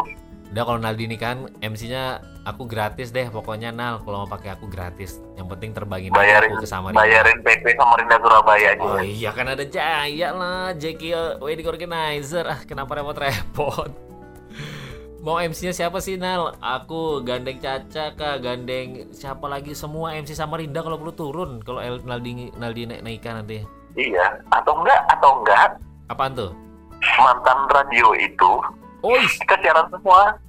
Udah 0.52 0.64
kalau 0.64 0.80
Naldi 0.80 1.08
ini 1.08 1.18
kan 1.20 1.48
MC-nya 1.60 2.20
aku 2.50 2.66
gratis 2.66 3.10
deh 3.10 3.28
pokoknya 3.28 3.70
Nal 3.70 4.02
kalau 4.02 4.26
mau 4.26 4.30
pakai 4.30 4.54
aku 4.54 4.66
gratis. 4.66 5.22
Yang 5.38 5.48
penting 5.56 5.70
terbangin 5.72 6.10
Bayarin 6.10 6.50
aku 6.52 6.62
ke 6.62 6.68
Samarinda. 6.68 7.00
bayarin 7.00 7.38
PP 7.40 7.66
Samarinda 7.74 8.18
Surabaya 8.18 8.68
aja. 8.74 8.82
Oh 8.82 9.00
iya 9.00 9.30
kan 9.32 9.48
ada 9.48 9.64
Jaya 9.64 10.30
lah, 10.32 10.74
uh, 10.74 11.40
wedding 11.40 11.68
organizer. 11.68 12.44
Ah 12.44 12.60
kenapa 12.64 12.98
repot-repot? 12.98 13.92
Mau 15.20 15.36
MC-nya 15.36 15.76
siapa 15.76 16.00
sih 16.00 16.16
Nal? 16.16 16.56
Aku 16.58 17.20
gandeng 17.22 17.60
Caca 17.60 18.16
kah, 18.16 18.40
gandeng 18.40 19.12
siapa 19.12 19.52
lagi 19.52 19.76
semua 19.76 20.16
MC 20.16 20.32
Samarinda 20.32 20.80
kalau 20.80 20.96
perlu 20.96 21.12
turun 21.12 21.52
kalau 21.60 21.84
El- 21.84 22.00
Naldi 22.08 22.56
Naldi 22.56 22.88
naik 22.88 23.04
naikan 23.04 23.44
nanti. 23.44 23.60
Iya. 24.00 24.40
Atau 24.48 24.80
enggak? 24.80 25.02
Atau 25.12 25.44
enggak? 25.44 25.76
Apaan 26.08 26.32
tuh? 26.34 26.52
Mantan 27.20 27.68
radio 27.68 28.16
itu 28.16 28.52
Ois. 29.04 29.36
kesiaran 29.44 29.92
semua. 29.92 30.40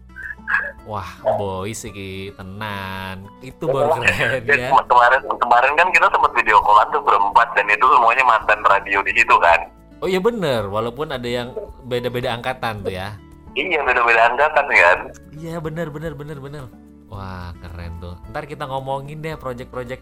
Wah, 0.89 1.07
boy 1.37 1.71
sih 1.71 1.93
tenan. 2.35 3.29
Itu 3.45 3.69
baru 3.69 4.01
keren 4.01 4.43
ya. 4.49 4.73
kema- 4.73 4.87
kemarin 4.89 5.21
kemarin 5.39 5.73
kan 5.77 5.89
kita 5.93 6.07
sempat 6.11 6.33
video 6.35 6.57
callan 6.65 6.89
tuh 6.91 7.03
berempat 7.05 7.49
dan 7.55 7.67
itu 7.69 7.85
semuanya 7.85 8.25
mantan 8.27 8.61
radio 8.67 8.99
di 9.05 9.13
situ 9.15 9.37
kan. 9.39 9.71
Oh 10.01 10.09
iya 10.09 10.17
bener, 10.17 10.65
walaupun 10.67 11.13
ada 11.13 11.29
yang 11.29 11.53
beda-beda 11.85 12.33
angkatan 12.33 12.81
tuh 12.81 12.97
ya. 12.97 13.15
Iya 13.53 13.85
beda-beda 13.85 14.33
angkatan 14.33 14.67
kan. 14.73 14.99
Iya 15.37 15.61
bener 15.61 15.93
bener 15.93 16.13
bener 16.17 16.39
bener. 16.41 16.65
Wah 17.13 17.53
keren 17.61 18.01
tuh. 18.01 18.17
Ntar 18.33 18.49
kita 18.49 18.65
ngomongin 18.65 19.21
deh 19.21 19.37
project-project 19.37 20.01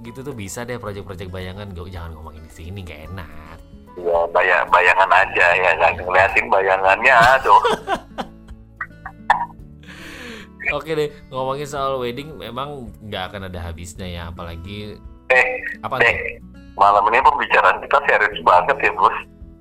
gitu 0.00 0.24
tuh 0.24 0.32
bisa 0.32 0.64
deh 0.64 0.80
project-project 0.80 1.28
bayangan. 1.28 1.68
Gak 1.76 1.92
jangan 1.92 2.16
ngomongin 2.16 2.46
di 2.46 2.52
sini 2.54 2.80
nggak 2.86 3.12
enak. 3.12 3.58
Ya 3.96 4.18
bayang 4.28 4.68
bayangan 4.68 5.10
aja 5.12 5.46
ya 5.56 5.72
kan 5.80 5.92
ngeliatin 6.00 6.46
bayangannya 6.48 7.14
aduh. 7.36 7.60
Oke 10.74 10.90
deh 10.96 11.08
ngomongin 11.30 11.66
soal 11.68 12.00
wedding 12.00 12.34
memang 12.34 12.90
nggak 13.04 13.30
akan 13.32 13.52
ada 13.52 13.60
habisnya 13.62 14.06
ya 14.08 14.22
apalagi 14.30 14.98
Eh, 15.26 15.46
apa 15.82 15.98
eh, 16.06 16.38
malam 16.78 17.02
ini 17.10 17.18
pembicaraan 17.18 17.82
kita 17.82 17.98
serius 18.06 18.38
banget 18.46 18.76
ya 18.78 18.92
bos. 18.94 19.16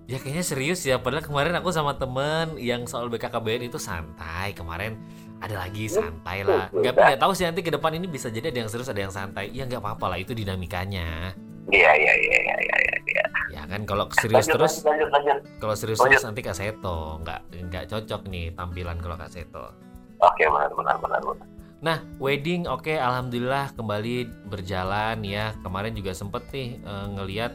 Ya 0.05 0.17
kayaknya 0.21 0.45
serius 0.45 0.85
ya. 0.85 1.01
Padahal 1.01 1.25
kemarin 1.25 1.57
aku 1.57 1.74
sama 1.74 1.97
temen 1.97 2.62
yang 2.62 2.85
soal 2.85 3.09
BKKBN 3.09 3.74
itu 3.74 3.81
santai. 3.81 4.53
Kemarin 4.53 5.01
ada 5.41 5.65
lagi 5.65 5.89
santai 5.89 6.45
lah. 6.45 6.69
Nggak 6.69 6.93
nggak 6.93 7.17
tahu 7.17 7.33
sih 7.33 7.50
nanti 7.50 7.65
ke 7.65 7.74
depan 7.74 7.97
ini 7.97 8.05
bisa 8.05 8.29
jadi 8.29 8.53
ada 8.53 8.59
yang 8.62 8.69
serius 8.69 8.93
ada 8.93 9.01
yang 9.01 9.09
santai. 9.09 9.50
Ya 9.50 9.65
nggak 9.65 9.81
apa-apa 9.81 10.13
lah 10.13 10.17
itu 10.21 10.38
dinamikanya. 10.38 11.33
Iya 11.74 11.91
iya 11.97 12.13
iya 12.13 12.38
iya 12.45 12.57
iya. 12.62 12.77
iya. 13.09 13.25
Ya 13.50 13.62
kan 13.65 13.81
kalau 13.89 14.05
serius 14.13 14.45
Lanjut, 14.45 14.53
terus 14.62 14.74
lanjut, 14.85 15.09
lanjut, 15.09 15.09
lanjut. 15.09 15.38
kalau 15.57 15.74
serius 15.74 15.97
Lanjut. 15.97 16.21
terus 16.21 16.25
nanti 16.29 16.41
Kak 16.45 16.53
Seto 16.53 16.97
nggak 17.25 17.39
nggak 17.74 17.85
cocok 17.89 18.21
nih 18.29 18.45
tampilan 18.53 18.97
kalau 19.01 19.17
Kak 19.17 19.33
Seto. 19.33 19.74
Oke 20.22 20.43
benar 20.48 20.72
benar 20.74 20.98
benar 21.01 21.22
benar. 21.24 21.48
Nah, 21.84 22.01
wedding 22.17 22.65
oke 22.65 22.89
alhamdulillah 22.89 23.75
kembali 23.77 24.48
berjalan 24.50 25.22
ya. 25.22 25.53
Kemarin 25.62 25.93
juga 25.93 26.15
sempet 26.15 26.48
nih 26.50 26.81
eh, 26.81 27.07
ngeliat 27.13 27.53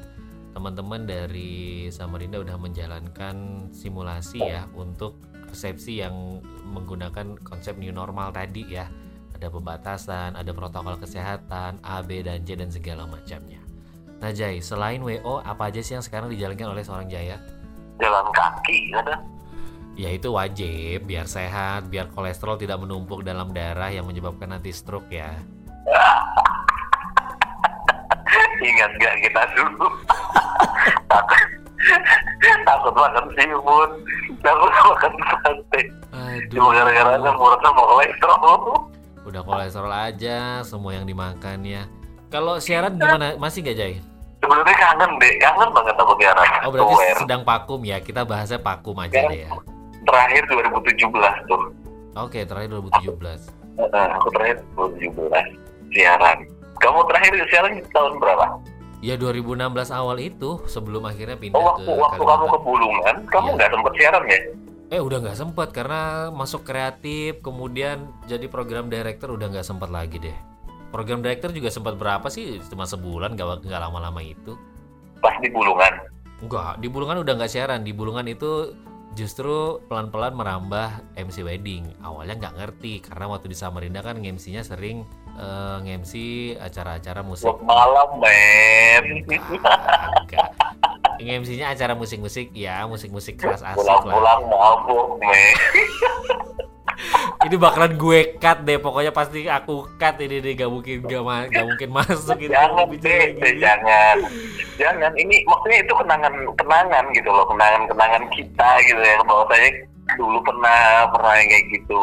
teman-teman 0.55 1.07
dari 1.07 1.89
Samarinda 1.91 2.39
udah 2.43 2.55
menjalankan 2.59 3.69
simulasi 3.71 4.43
ya 4.43 4.67
untuk 4.75 5.19
resepsi 5.51 5.99
yang 6.03 6.39
menggunakan 6.71 7.39
konsep 7.43 7.75
new 7.75 7.91
normal 7.91 8.31
tadi 8.31 8.67
ya. 8.71 8.87
Ada 9.35 9.49
pembatasan, 9.49 10.37
ada 10.37 10.53
protokol 10.53 11.01
kesehatan, 11.01 11.81
A, 11.81 12.05
B, 12.05 12.21
dan 12.21 12.45
C 12.45 12.55
dan 12.55 12.69
segala 12.69 13.09
macamnya. 13.09 13.59
Nah 14.21 14.37
Jai, 14.37 14.61
selain 14.61 15.01
WO, 15.01 15.41
apa 15.41 15.73
aja 15.73 15.81
sih 15.81 15.97
yang 15.97 16.05
sekarang 16.05 16.29
dijalankan 16.29 16.77
oleh 16.77 16.85
seorang 16.85 17.09
Jaya? 17.09 17.41
Jalan 17.97 18.29
kaki 18.37 18.93
ada. 18.93 19.17
Ya 20.01 20.09
itu 20.17 20.33
wajib, 20.33 21.05
biar 21.05 21.29
sehat, 21.29 21.93
biar 21.93 22.09
kolesterol 22.09 22.57
tidak 22.57 22.81
menumpuk 22.81 23.21
dalam 23.21 23.53
darah 23.53 23.93
yang 23.93 24.09
menyebabkan 24.09 24.49
nanti 24.49 24.73
stroke 24.73 25.13
ya. 25.13 25.29
Ingat 28.65 28.97
gak 28.97 29.15
kita 29.21 29.43
dulu? 29.61 29.87
takut 31.05 31.37
takut 32.65 32.95
makan 32.97 33.25
seafood, 33.37 33.91
takut 34.41 34.73
makan 34.73 35.13
sate. 35.37 35.83
Cuma 36.49 36.73
gara-gara 36.73 37.21
ada 37.21 37.31
murah 37.37 37.61
sama 37.61 37.83
kolesterol. 37.85 38.61
Udah 39.29 39.43
kolesterol 39.45 39.93
aja 39.93 40.65
semua 40.65 40.97
yang 40.97 41.05
dimakan 41.05 41.61
ya. 41.61 41.85
Kalau 42.33 42.57
siaran 42.57 42.97
gimana? 42.97 43.37
Masih 43.37 43.61
nggak 43.61 43.77
Jai? 43.77 44.01
Sebenarnya 44.41 44.77
kangen 44.81 45.11
deh, 45.21 45.33
kangen 45.37 45.69
banget 45.77 45.93
aku 46.01 46.17
siaran. 46.17 46.49
Oh 46.65 46.73
berarti 46.73 47.21
sedang 47.21 47.45
vakum 47.45 47.85
ya. 47.85 48.01
Kita 48.01 48.25
bahasnya 48.25 48.65
vakum 48.65 48.97
aja 48.97 49.29
deh 49.29 49.45
ya. 49.45 49.53
Terakhir 50.05 50.43
2017 50.49 51.49
tuh. 51.49 51.63
Oke, 52.17 52.43
terakhir 52.43 52.69
2017. 52.77 53.53
Eh, 53.81 54.09
aku 54.17 54.29
terakhir 54.35 54.57
2017 54.77 55.61
siaran. 55.95 56.39
Kamu 56.81 57.01
terakhir 57.09 57.33
siaran 57.49 57.73
tahun 57.93 58.13
berapa? 58.19 58.47
Ya 59.01 59.17
2016 59.17 59.89
awal 59.89 60.21
itu 60.21 60.61
sebelum 60.69 61.09
akhirnya 61.09 61.37
pindah 61.41 61.57
Oh 61.57 61.81
ke 61.81 61.89
waktu 61.89 61.93
waktu 61.97 62.21
kamu 62.21 62.45
ke 62.45 62.49
Kalimantan. 62.53 62.65
Bulungan, 62.69 63.17
kamu 63.33 63.49
nggak 63.57 63.71
sempet 63.73 63.93
siaran 63.97 64.25
ya? 64.29 64.41
Eh 64.91 65.01
udah 65.01 65.19
nggak 65.25 65.39
sempet 65.39 65.69
karena 65.73 66.29
masuk 66.29 66.67
kreatif, 66.69 67.41
kemudian 67.41 68.13
jadi 68.29 68.45
program 68.51 68.93
director 68.93 69.33
udah 69.33 69.49
nggak 69.49 69.65
sempet 69.65 69.89
lagi 69.89 70.21
deh. 70.21 70.37
Program 70.93 71.23
director 71.23 71.55
juga 71.55 71.71
sempat 71.71 71.95
berapa 71.97 72.27
sih? 72.29 72.61
Cuma 72.69 72.85
sebulan, 72.85 73.39
nggak 73.39 73.65
nggak 73.65 73.81
lama-lama 73.81 74.21
itu. 74.21 74.59
Pas 75.23 75.33
di 75.41 75.49
Bulungan. 75.49 76.11
Enggak, 76.43 76.83
di 76.83 76.89
Bulungan 76.91 77.23
udah 77.23 77.33
nggak 77.41 77.53
siaran. 77.53 77.81
Di 77.87 77.93
Bulungan 77.95 78.27
itu 78.27 78.75
justru 79.19 79.83
pelan-pelan 79.91 80.35
merambah 80.35 81.03
MC 81.19 81.43
wedding. 81.43 81.91
Awalnya 82.03 82.39
nggak 82.39 82.55
ngerti 82.57 83.03
karena 83.03 83.27
waktu 83.31 83.51
di 83.51 83.57
Samarinda 83.59 84.01
kan 84.01 84.19
MC-nya 84.19 84.63
sering 84.63 85.03
eh, 85.35 85.77
nge-MC 85.83 86.13
acara-acara 86.59 87.21
musik. 87.27 87.51
Malam, 87.63 88.23
men. 88.23 89.05
Enggak. 89.27 90.49
Nge-MC-nya 91.21 91.75
acara 91.75 91.93
musik-musik 91.99 92.55
ya, 92.55 92.87
musik-musik 92.87 93.37
keras 93.37 93.61
asik 93.61 93.83
lah. 93.85 94.01
Pulang-pulang 94.05 94.43
mabuk, 94.49 95.07
men. 95.19 95.55
Ini 97.51 97.59
bakalan 97.59 97.99
gue 97.99 98.39
cut 98.39 98.63
deh, 98.63 98.79
pokoknya 98.79 99.11
pasti 99.11 99.43
aku 99.45 99.83
cut 99.99 100.23
ini 100.23 100.39
deh, 100.39 100.55
gak 100.55 100.71
mungkin 100.71 101.03
gak, 101.03 101.19
ma- 101.19 101.51
gak 101.51 101.67
mungkin 101.67 101.91
masuk 101.91 102.39
ini. 102.39 102.55
jangan 102.55 102.87
deh, 102.95 103.25
deh, 103.35 103.53
jangan. 103.59 104.17
Jangan. 104.79 105.11
Ini 105.19 105.43
maksudnya 105.43 105.79
itu 105.83 105.93
kenangan 105.99 106.35
kenangan 106.55 107.05
gitu 107.11 107.27
loh, 107.27 107.43
kenangan-kenangan 107.51 108.23
kita 108.31 108.71
gitu 108.87 109.03
ya. 109.03 109.19
Bahwasanya 109.27 109.71
dulu 110.15 110.39
pernah 110.47 111.11
pernah 111.11 111.35
kayak 111.35 111.65
gitu 111.69 112.03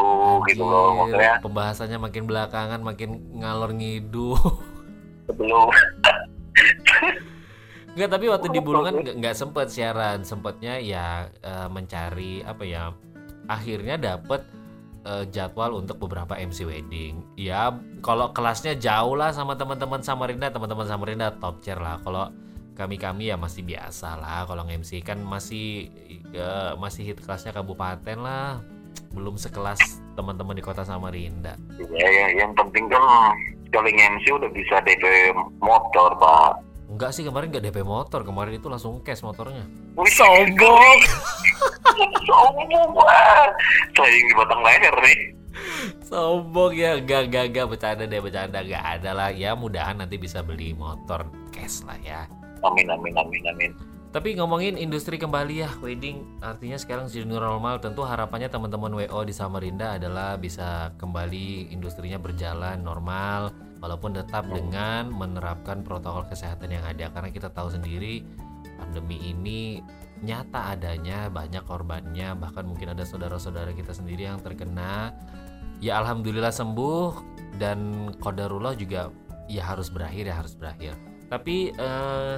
gitu 0.52 0.62
loh. 0.62 0.84
Anjir, 0.92 1.16
Maksudnya 1.16 1.32
pembahasannya 1.40 1.98
makin 1.98 2.22
belakangan 2.28 2.80
makin 2.84 3.10
ngalor 3.40 3.72
ngidul. 3.72 4.36
sebelum 5.24 5.68
Enggak, 7.96 8.10
tapi 8.12 8.26
waktu 8.28 8.48
di 8.48 8.60
Bulungan 8.60 9.00
nggak- 9.00 9.32
sempet 9.34 9.72
siaran, 9.72 10.22
sempetnya 10.22 10.76
ya 10.76 11.32
eh, 11.40 11.68
mencari 11.68 12.44
apa 12.44 12.62
ya 12.62 12.92
akhirnya 13.48 13.96
dapet 13.96 14.44
eh, 15.08 15.24
jadwal 15.32 15.80
untuk 15.80 15.96
beberapa 16.04 16.36
MC 16.36 16.68
wedding. 16.68 17.24
Ya, 17.40 17.72
kalau 18.04 18.36
kelasnya 18.36 18.76
jauh 18.76 19.16
lah 19.16 19.32
sama 19.32 19.56
teman-teman 19.56 20.04
Samarinda, 20.04 20.52
teman-teman 20.52 20.84
Samarinda 20.84 21.32
top 21.40 21.64
chair 21.64 21.80
lah. 21.80 21.96
Kalau 22.04 22.28
kami-kami 22.76 23.32
ya 23.32 23.40
masih 23.40 23.64
biasa 23.64 24.20
lah. 24.20 24.44
Kalau 24.44 24.68
MC 24.68 25.02
kan 25.02 25.18
masih 25.18 25.90
ya, 26.30 26.76
masih 26.76 27.10
hit 27.10 27.18
kelasnya 27.24 27.56
kabupaten 27.56 28.20
lah. 28.20 28.60
Belum 29.10 29.34
sekelas 29.40 29.80
teman-teman 30.14 30.54
di 30.54 30.62
kota 30.62 30.84
Samarinda. 30.84 31.56
Ya, 31.80 32.08
ya, 32.12 32.26
yang 32.44 32.52
penting 32.52 32.86
kan 32.92 33.02
sekali 33.66 33.96
MC 33.96 34.24
udah 34.30 34.50
bisa 34.52 34.78
DP 34.84 35.34
motor, 35.58 36.14
Pak. 36.20 36.68
Enggak 36.88 37.12
sih 37.12 37.20
kemarin 37.20 37.52
nggak 37.52 37.68
DP 37.68 37.84
motor, 37.84 38.24
kemarin 38.24 38.56
itu 38.56 38.64
langsung 38.72 39.04
cash 39.04 39.20
motornya. 39.20 39.68
Wih, 39.92 40.08
Sombong. 40.08 40.98
Sombong, 41.98 42.68
di 43.98 44.34
batang 44.36 44.60
leher 44.62 44.94
nih. 45.02 45.18
Sombong 46.06 46.72
ya, 46.72 47.02
gak 47.02 47.34
gak 47.34 47.46
gak 47.52 47.66
bercanda 47.68 48.04
deh 48.06 48.20
bercanda. 48.22 48.62
Gak 48.62 48.84
ada 49.00 49.10
lah. 49.12 49.28
Ya 49.34 49.52
mudahan 49.58 49.98
nanti 49.98 50.16
bisa 50.16 50.40
beli 50.40 50.72
motor 50.72 51.26
cash 51.50 51.82
lah 51.84 51.98
ya. 52.00 52.24
Amin, 52.62 52.90
amin, 52.90 53.14
amin, 53.14 53.42
amin. 53.50 53.72
Tapi 54.08 54.40
ngomongin 54.40 54.80
industri 54.80 55.20
kembali 55.20 55.68
ya 55.68 55.70
wedding. 55.84 56.40
Artinya 56.40 56.80
sekarang 56.80 57.12
new 57.12 57.36
normal. 57.36 57.76
Tentu 57.76 58.08
harapannya 58.08 58.48
teman-teman 58.48 59.04
WO 59.04 59.20
di 59.20 59.36
Samarinda 59.36 60.00
adalah 60.00 60.40
bisa 60.40 60.96
kembali 60.96 61.68
industrinya 61.68 62.16
berjalan 62.16 62.80
normal 62.80 63.52
walaupun 63.84 64.16
tetap 64.16 64.48
dengan 64.48 65.12
menerapkan 65.12 65.84
protokol 65.84 66.24
kesehatan 66.24 66.72
yang 66.72 66.84
ada. 66.88 67.12
Karena 67.12 67.28
kita 67.28 67.52
tahu 67.52 67.68
sendiri 67.68 68.24
pandemi 68.80 69.20
ini 69.28 69.84
nyata 70.22 70.74
adanya 70.74 71.30
banyak 71.30 71.62
korbannya 71.62 72.34
bahkan 72.34 72.66
mungkin 72.66 72.90
ada 72.90 73.06
saudara-saudara 73.06 73.70
kita 73.74 73.94
sendiri 73.94 74.26
yang 74.26 74.42
terkena. 74.42 75.14
Ya 75.78 76.02
alhamdulillah 76.02 76.50
sembuh 76.50 77.22
dan 77.62 78.10
kodarullah 78.18 78.74
juga 78.74 79.14
ya 79.46 79.62
harus 79.62 79.94
berakhir 79.94 80.26
ya 80.26 80.34
harus 80.34 80.58
berakhir. 80.58 80.98
Tapi 81.30 81.70
eh, 81.70 82.36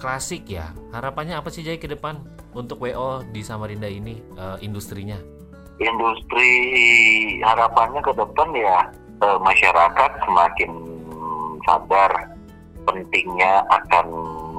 klasik 0.00 0.48
ya 0.48 0.72
harapannya 0.94 1.36
apa 1.36 1.52
sih 1.52 1.60
Jay 1.60 1.76
ke 1.76 1.90
depan 1.90 2.24
untuk 2.56 2.80
WO 2.80 3.20
di 3.28 3.44
Samarinda 3.44 3.90
ini 3.90 4.24
eh, 4.38 4.58
industrinya? 4.64 5.20
Industri 5.78 6.50
harapannya 7.44 8.00
ke 8.00 8.12
depan 8.16 8.48
ya 8.56 8.88
eh, 9.20 9.38
masyarakat 9.44 10.10
semakin 10.24 10.70
sadar 11.68 12.12
pentingnya 12.88 13.60
akan 13.68 14.06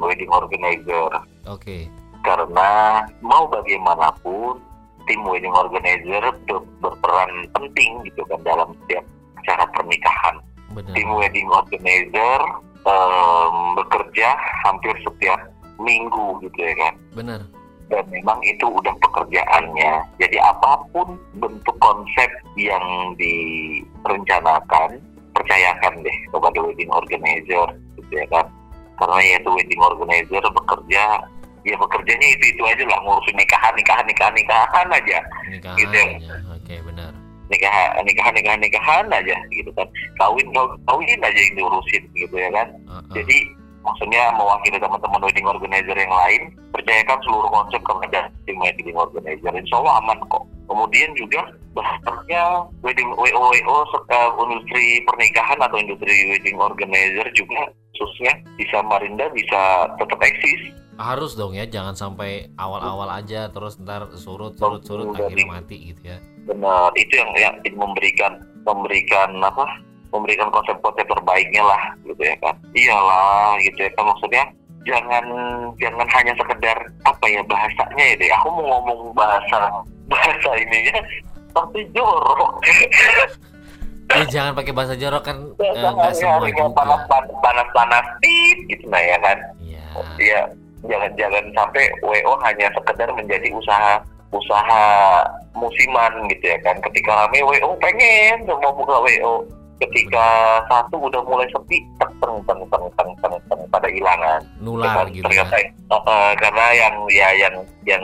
wedding 0.05 0.29
organizer. 0.29 1.09
Oke 1.49 1.89
karena 2.23 3.03
mau 3.23 3.47
bagaimanapun 3.47 4.59
tim 5.09 5.21
wedding 5.25 5.53
organizer 5.55 6.21
ber- 6.45 6.67
berperan 6.83 7.49
penting 7.57 8.05
gitu 8.05 8.21
kan 8.29 8.39
dalam 8.45 8.69
setiap 8.83 9.05
acara 9.41 9.65
pernikahan. 9.73 10.35
benar 10.69 10.93
Tim 10.93 11.09
wedding 11.17 11.49
organizer 11.49 12.39
em, 12.85 13.55
bekerja 13.73 14.37
hampir 14.67 14.93
setiap 15.01 15.39
minggu 15.81 16.37
gitu 16.45 16.59
ya 16.61 16.73
kan. 16.77 16.93
benar 17.17 17.41
Dan 17.89 18.05
memang 18.13 18.37
itu 18.45 18.69
udah 18.69 18.93
pekerjaannya. 19.01 20.05
Jadi 20.21 20.37
apa 20.37 20.85
pun 20.93 21.17
bentuk 21.41 21.73
konsep 21.81 22.29
yang 22.53 23.17
direncanakan, 23.17 25.01
percayakan 25.33 26.05
deh 26.05 26.17
kepada 26.29 26.59
wedding 26.61 26.93
organizer 26.93 27.73
gitu 27.97 28.13
ya 28.13 28.29
kan. 28.29 28.45
Karena 29.01 29.17
yaitu 29.25 29.49
wedding 29.49 29.81
organizer 29.81 30.43
bekerja 30.53 31.25
ya 31.65 31.75
bekerjanya 31.77 32.27
itu 32.37 32.45
itu 32.55 32.63
aja 32.65 32.83
lah 32.87 32.99
ngurusin 33.03 33.35
nikahan 33.35 33.73
nikahan 33.75 34.05
nikahan 34.05 34.33
nikahan 34.35 34.87
aja. 34.91 35.17
Nikahan 35.49 35.77
Gitu 35.77 35.95
ya. 35.95 36.35
oke 36.51 36.75
benar. 36.87 37.11
Nikah 37.49 37.73
nikahan 38.05 38.33
nikahan 38.37 38.61
nikahan 38.61 39.05
aja 39.09 39.35
gitu 39.49 39.71
kan. 39.73 39.87
Kawin 40.21 40.47
kawin 40.85 41.19
aja 41.25 41.39
yang 41.39 41.55
diurusin 41.57 42.03
gitu 42.13 42.35
ya 42.37 42.49
kan. 42.53 42.67
Heeh. 42.85 43.13
jadi 43.21 43.37
maksudnya 43.79 44.29
mewakili 44.35 44.77
teman-teman 44.77 45.23
wedding 45.23 45.47
organizer 45.47 45.95
yang 45.95 46.11
lain 46.11 46.41
percayakan 46.75 47.17
seluruh 47.25 47.49
konsep 47.49 47.81
kepada 47.81 48.27
tim 48.45 48.59
wedding 48.59 48.93
organizer. 48.93 49.49
Insya 49.55 49.79
Allah 49.81 49.97
aman 50.03 50.19
kok. 50.29 50.43
Kemudian 50.69 51.09
juga 51.17 51.41
bahasanya 51.73 52.69
wedding 52.85 53.09
WO 53.17 53.41
WO 53.49 53.77
serta 53.89 54.19
industri 54.37 55.01
pernikahan 55.07 55.57
atau 55.57 55.77
industri 55.81 56.13
wedding 56.29 56.57
organizer 56.61 57.25
juga 57.33 57.71
khususnya 57.97 58.37
di 58.55 58.65
Samarinda 58.69 59.25
bisa 59.33 59.89
tetap 59.97 60.19
eksis 60.21 60.61
harus 60.99 61.31
dong 61.39 61.55
ya 61.55 61.63
jangan 61.63 61.95
sampai 61.95 62.51
awal-awal 62.59 63.07
aja 63.07 63.47
terus 63.55 63.79
ntar 63.79 64.11
surut 64.19 64.59
surut 64.59 64.83
surut 64.83 65.15
Betul, 65.15 65.31
akhirnya 65.31 65.47
mati 65.47 65.77
gitu 65.95 66.01
ya. 66.11 66.17
Benar 66.43 66.91
itu 66.99 67.13
yang 67.15 67.31
yang 67.39 67.55
memberikan 67.79 68.43
memberikan 68.67 69.31
apa? 69.39 69.63
Memberikan 70.11 70.51
konsep-konsep 70.51 71.07
terbaiknya 71.07 71.63
lah 71.63 71.83
gitu 72.03 72.19
ya 72.19 72.35
kan. 72.43 72.55
Iyalah 72.75 73.55
gitu 73.63 73.79
ya 73.87 73.89
kan 73.95 74.11
maksudnya 74.11 74.43
jangan 74.83 75.23
jangan 75.79 76.07
hanya 76.19 76.33
sekedar 76.35 76.77
apa 77.07 77.25
ya 77.31 77.41
bahasanya 77.47 78.03
ya 78.03 78.15
deh. 78.19 78.29
Aku 78.43 78.47
mau 78.51 78.83
ngomong 78.83 79.15
bahasa 79.15 79.71
bahasa 80.11 80.51
ininya 80.59 80.99
tapi 81.55 81.87
jorok. 81.95 82.59
Eh 84.09 84.25
jangan 84.25 84.57
pakai 84.57 84.73
bahasa 84.73 84.97
jorok 84.97 85.21
kan 85.21 85.37
eh, 85.61 85.85
nggak 85.85 86.17
semua 86.17 86.41
yang 86.49 86.73
juga. 86.73 86.81
panas 86.81 87.05
panas 87.45 87.67
panas 87.77 88.05
tit 88.17 88.57
gitu 88.65 88.89
nah 88.89 88.97
ya 88.97 89.21
kan. 89.21 89.37
Iya. 89.61 89.85
Ya 90.17 90.41
jangan 90.87 91.11
jangan 91.19 91.43
sampai 91.51 91.83
WO 92.05 92.33
hanya 92.45 92.67
sekedar 92.71 93.09
menjadi 93.11 93.51
usaha 93.51 93.99
usaha 94.29 94.85
musiman 95.57 96.29
gitu 96.29 96.45
ya 96.53 96.57
kan. 96.61 96.77
Ketika 96.85 97.25
rame 97.25 97.41
WO 97.41 97.75
pengen 97.81 98.45
semua 98.45 98.71
buka 98.71 98.95
WO 99.01 99.43
ketika 99.79 100.59
satu 100.67 101.07
udah 101.07 101.23
mulai 101.23 101.47
sepi 101.55 101.79
teng 101.97 102.11
teng 102.19 102.35
teng 102.43 102.61
teng 102.99 103.11
teng 103.23 103.35
teng, 103.47 103.61
pada 103.71 103.87
hilangan. 103.87 104.43
Nular 104.59 105.07
gitu 105.07 105.23
ya. 105.23 105.47
ternyata 105.47 105.55
eh, 105.55 105.95
eh, 105.95 106.31
karena 106.35 106.65
yang 106.75 106.95
ya 107.07 107.29
yang 107.39 107.55
yang 107.87 108.03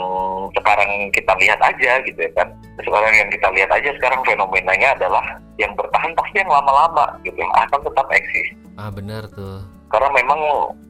sekarang 0.56 1.12
kita 1.12 1.36
lihat 1.36 1.60
aja 1.60 2.00
gitu 2.08 2.20
ya 2.20 2.32
kan. 2.40 2.48
Sekarang 2.80 3.12
yang 3.12 3.28
kita 3.28 3.48
lihat 3.52 3.70
aja 3.76 3.90
sekarang 4.00 4.24
fenomenanya 4.24 4.96
adalah 4.96 5.26
yang 5.60 5.72
bertahan 5.76 6.16
pasti 6.16 6.40
yang 6.40 6.52
lama-lama 6.52 7.12
gitu. 7.28 7.44
Akan 7.60 7.80
tetap 7.84 8.08
eksis. 8.08 8.48
Ah 8.80 8.92
bener 8.92 9.28
tuh 9.36 9.75
karena 9.96 10.12
memang 10.12 10.40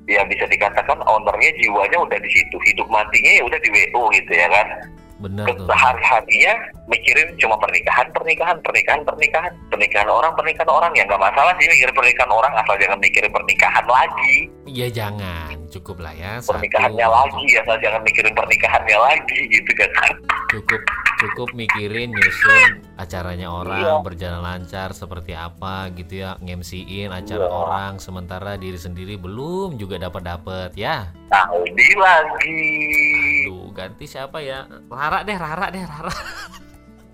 ya 0.09 0.25
bisa 0.25 0.49
dikatakan 0.49 0.97
ownernya 1.05 1.53
jiwanya 1.61 2.01
udah 2.01 2.17
di 2.17 2.29
situ. 2.33 2.57
Hidup 2.65 2.89
matinya 2.89 3.31
ya 3.37 3.43
udah 3.45 3.59
di 3.61 3.69
WO 3.69 4.09
gitu 4.17 4.33
ya 4.33 4.49
kan. 4.49 4.67
Bener 5.15 5.47
tuh. 5.47 5.63
sehari-harinya 5.71 6.53
mikirin 6.91 7.31
cuma 7.39 7.55
pernikahan 7.61 8.09
pernikahan 8.11 8.57
pernikahan 8.65 9.01
pernikahan. 9.05 9.53
Pernikahan 9.69 10.09
orang 10.09 10.33
pernikahan 10.33 10.71
orang. 10.73 10.91
Ya 10.97 11.05
nggak 11.05 11.21
masalah 11.21 11.53
sih 11.61 11.69
mikirin 11.69 11.93
pernikahan 11.93 12.33
orang 12.33 12.53
asal 12.57 12.75
jangan 12.81 12.97
mikirin 12.97 13.29
pernikahan 13.29 13.85
lagi. 13.85 14.49
Ya 14.65 14.89
jangan 14.89 15.64
cukup 15.75 16.07
lah 16.07 16.15
ya 16.15 16.39
satu, 16.39 16.55
pernikahannya 16.55 17.03
lagi 17.03 17.45
asal 17.59 17.75
jangan 17.83 18.01
mikirin 18.01 18.31
pernikahannya 18.31 18.97
lagi 18.97 19.39
gitu 19.51 19.71
kan. 19.75 19.89
Cukup 20.49 20.81
cukup 21.15 21.49
mikirin 21.51 22.11
nyusun 22.11 22.83
acaranya 22.95 23.51
orang 23.51 23.83
Iya. 23.83 23.95
berjalan 23.99 24.41
lancar 24.41 24.95
seperti 24.95 25.35
apa 25.35 25.91
gitu 25.91 26.23
ya. 26.23 26.39
Ngemsiin 26.39 27.11
acara 27.11 27.43
Iya. 27.43 27.51
orang 27.51 27.93
sementara 27.99 28.55
diri 28.55 28.79
sendiri 28.79 29.19
belum 29.19 29.75
juga 29.75 29.99
dapat 29.99 30.23
dapat 30.23 30.71
ya. 30.79 31.11
Saudi 31.27 31.89
lagi. 31.99 32.63
Duh, 33.51 33.67
ganti 33.75 34.05
siapa 34.07 34.39
ya? 34.39 34.63
Rara 34.87 35.27
deh 35.27 35.35
Rara 35.35 35.67
deh 35.67 35.83
Rara. 35.83 36.13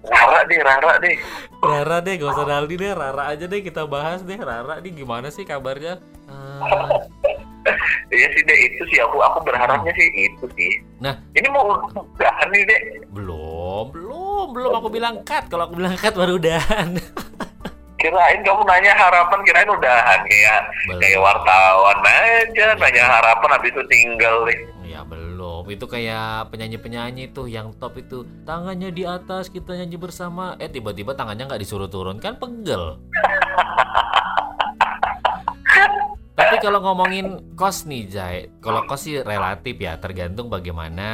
Rara 0.02 0.40
deh 0.46 0.60
Rara 0.62 0.94
deh. 0.98 1.16
Rara 1.62 1.98
deh 2.02 2.14
gak 2.18 2.34
usah 2.34 2.46
Naldi 2.46 2.76
deh 2.78 2.90
Rara 2.94 3.24
aja 3.30 3.46
deh 3.46 3.62
kita 3.62 3.86
bahas 3.86 4.22
deh. 4.22 4.38
Rara 4.38 4.82
nih 4.82 4.94
gimana 4.94 5.30
sih 5.30 5.46
kabarnya? 5.46 6.02
Eh, 6.26 6.90
Iya 8.16 8.28
sih 8.36 8.42
deh 8.44 8.58
itu 8.68 8.84
sih 8.92 9.00
aku 9.00 9.22
aku 9.22 9.46
berharapnya 9.46 9.92
sih 9.96 10.08
itu 10.18 10.46
sih. 10.58 10.72
Nah. 11.00 11.16
ini 11.34 11.48
mau 11.48 11.78
udahan 11.94 12.48
nih 12.52 12.64
deh 12.68 12.82
belum 13.14 13.94
belum 13.94 14.46
belum. 14.52 14.72
Aku 14.82 14.90
bilang 14.92 15.22
cut. 15.24 15.48
Kalau 15.48 15.70
aku 15.70 15.80
bilang 15.80 15.96
cut 15.96 16.14
baru 16.14 16.36
udahan. 16.36 16.98
Kirain 18.02 18.42
kamu 18.42 18.66
nanya 18.66 18.98
harapan 18.98 19.40
kirain 19.46 19.70
udahan. 19.70 20.20
Kayak 20.26 20.62
Belum. 20.90 21.00
kayak 21.06 21.20
wartawan 21.22 21.98
aja 22.02 22.66
nanya 22.74 23.04
harapan 23.06 23.50
habis 23.54 23.70
itu 23.70 23.84
tinggal 23.86 24.42
deh. 24.50 24.58
Ya 24.90 25.06
belum, 25.08 25.70
itu 25.72 25.86
kayak 25.88 26.52
penyanyi-penyanyi 26.52 27.32
tuh 27.32 27.48
yang 27.48 27.72
top 27.80 27.96
itu 27.96 28.28
tangannya 28.44 28.92
di 28.92 29.08
atas 29.08 29.48
kita 29.48 29.78
nyanyi 29.80 29.96
bersama, 29.96 30.60
eh 30.60 30.68
tiba-tiba 30.68 31.16
tangannya 31.16 31.48
nggak 31.48 31.62
disuruh 31.64 31.88
turun. 31.88 32.18
Kan 32.20 32.36
pegel. 32.42 33.00
Kalau 36.62 36.80
ngomongin 36.86 37.58
kos 37.58 37.90
nih 37.90 38.06
Jai, 38.06 38.38
kalau 38.62 38.86
kos 38.86 39.10
sih 39.10 39.18
relatif 39.26 39.82
ya 39.82 39.98
tergantung 39.98 40.48
bagaimana 40.48 41.10